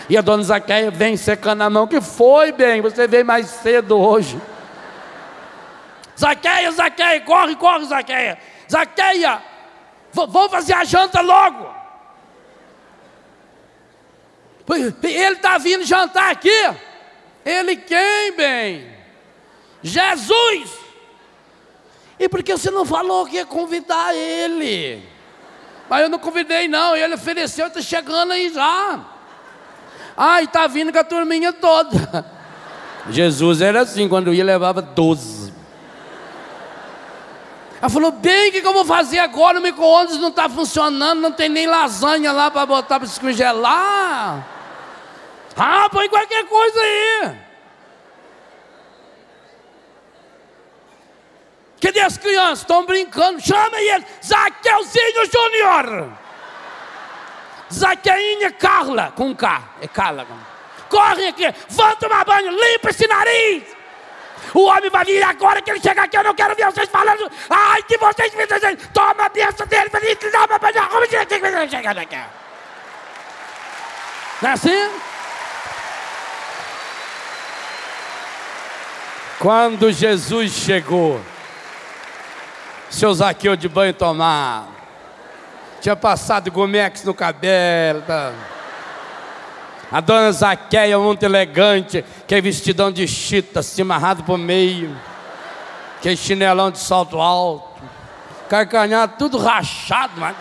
[0.08, 2.82] E a dona Zaqueia vem secando a mão: Que foi, bem?
[2.82, 4.40] Você veio mais cedo hoje.
[6.18, 8.38] Zaqueia, Zaqueia, corre, corre, Zaqueia.
[8.72, 9.42] Zaqueia,
[10.14, 11.74] vamos fazer a janta logo.
[15.04, 16.74] Ele está vindo jantar aqui.
[17.44, 18.96] Ele quem, bem?
[19.82, 20.72] Jesus.
[22.18, 25.04] E por que você não falou que ia convidar ele?
[25.88, 26.96] Mas eu não convidei, não.
[26.96, 29.15] Ele ofereceu, está chegando aí já.
[30.18, 32.26] E está vindo com a turminha toda.
[33.10, 35.54] Jesus era assim, quando ia levava doze.
[37.82, 39.60] Ela falou, bem, o que, que eu vou fazer agora?
[39.60, 44.48] O micro-ondas não está funcionando, não tem nem lasanha lá para botar para se congelar.
[45.56, 47.36] Ah, põe qualquer coisa aí.
[51.82, 52.60] Cadê as crianças?
[52.60, 53.40] Estão brincando.
[53.40, 54.06] Chama ele.
[54.26, 56.25] Zaqueuzinho Júnior.
[57.74, 59.14] Zaqueinha Carla.
[59.16, 59.64] Com K.
[59.82, 60.26] É Carla.
[60.90, 61.54] Corre aqui.
[61.70, 62.52] Vão tomar banho.
[62.52, 63.64] Limpa esse nariz.
[64.54, 66.18] O homem vai vir agora que ele chega aqui.
[66.18, 67.30] Eu não quero ver vocês falando.
[67.50, 68.46] Ai, que vocês me
[68.94, 69.90] Toma a benção dele.
[69.90, 70.76] Toma banho.
[74.42, 74.92] Não é assim?
[79.40, 81.22] Quando Jesus chegou,
[82.90, 84.68] seu Zaqueu de banho tomar,
[85.86, 88.02] tinha passado gomex no cabelo.
[88.02, 88.34] Tá?
[89.92, 94.98] A dona Zaqueia, muito elegante, que é vestidão de chita, assim, amarrado por meio,
[96.02, 97.84] que é chinelão de salto alto,
[98.50, 100.36] carcanhado, tudo rachado, mas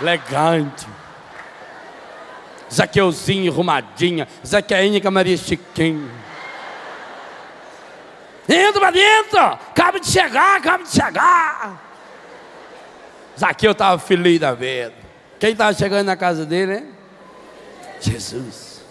[0.00, 0.88] elegante.
[2.72, 6.10] Zaqueuzinho, arrumadinha, Zaqueinha com a Maria Chiquinha.
[8.48, 9.38] Entra para dentro.
[9.38, 11.91] Acaba de chegar, acaba de chegar.
[13.42, 14.94] Zaqueu estava feliz da vida.
[15.40, 16.86] Quem estava chegando na casa dele, né?
[18.00, 18.84] Jesus.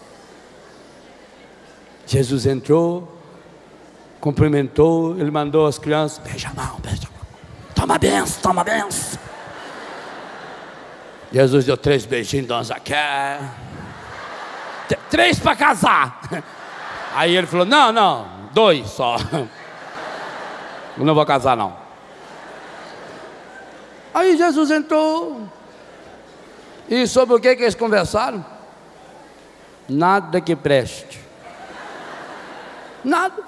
[2.06, 3.18] Jesus entrou,
[4.20, 7.26] cumprimentou, ele mandou as crianças, beija a mão, beija a mão.
[7.74, 9.18] Toma benção, toma benção.
[11.32, 12.98] Jesus deu três beijinhos, Dona Zaqueu.
[15.10, 16.44] Três para casar.
[17.16, 19.16] Aí ele falou: Não, não, Dois só.
[20.98, 21.81] Eu não vou casar, não.
[24.14, 25.48] Aí Jesus entrou.
[26.90, 28.46] E sobre o que, que eles conversaram?
[29.88, 31.20] Nada que preste.
[33.04, 33.44] Nada.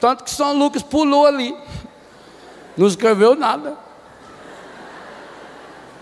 [0.00, 1.56] Tanto que São Lucas pulou ali.
[2.76, 3.76] Não escreveu nada.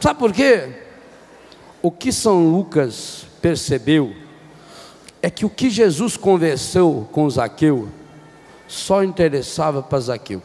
[0.00, 0.82] Sabe por quê?
[1.82, 4.14] O que São Lucas percebeu
[5.20, 7.88] é que o que Jesus conversou com Zaqueu
[8.66, 10.42] só interessava para Zaqueu.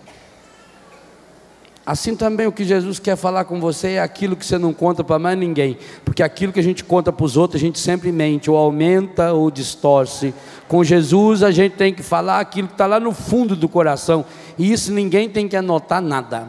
[1.86, 5.04] Assim também o que Jesus quer falar com você é aquilo que você não conta
[5.04, 8.10] para mais ninguém, porque aquilo que a gente conta para os outros a gente sempre
[8.10, 10.34] mente, ou aumenta ou distorce.
[10.66, 14.24] Com Jesus a gente tem que falar aquilo que está lá no fundo do coração,
[14.58, 16.48] e isso ninguém tem que anotar nada.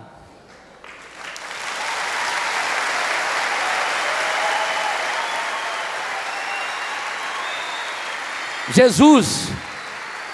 [8.73, 9.49] Jesus,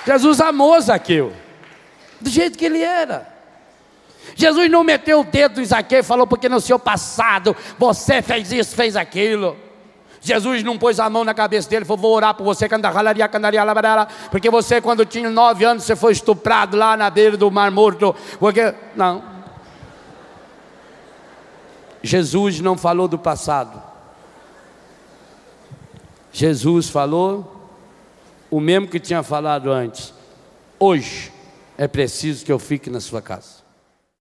[0.06, 1.32] Jesus amou Zaqueu,
[2.20, 3.29] do jeito que ele era.
[4.34, 8.52] Jesus não meteu o dedo em Zaqueu e falou, porque no seu passado você fez
[8.52, 9.56] isso, fez aquilo.
[10.20, 12.68] Jesus não pôs a mão na cabeça dele e falou: Vou orar por você,
[14.30, 18.14] porque você, quando tinha nove anos, você foi estuprado lá na beira do Mar Morto.
[18.38, 18.74] Porque.
[18.94, 19.24] Não.
[22.02, 23.82] Jesus não falou do passado.
[26.32, 27.68] Jesus falou
[28.50, 30.12] o mesmo que tinha falado antes.
[30.78, 31.32] Hoje
[31.78, 33.59] é preciso que eu fique na sua casa.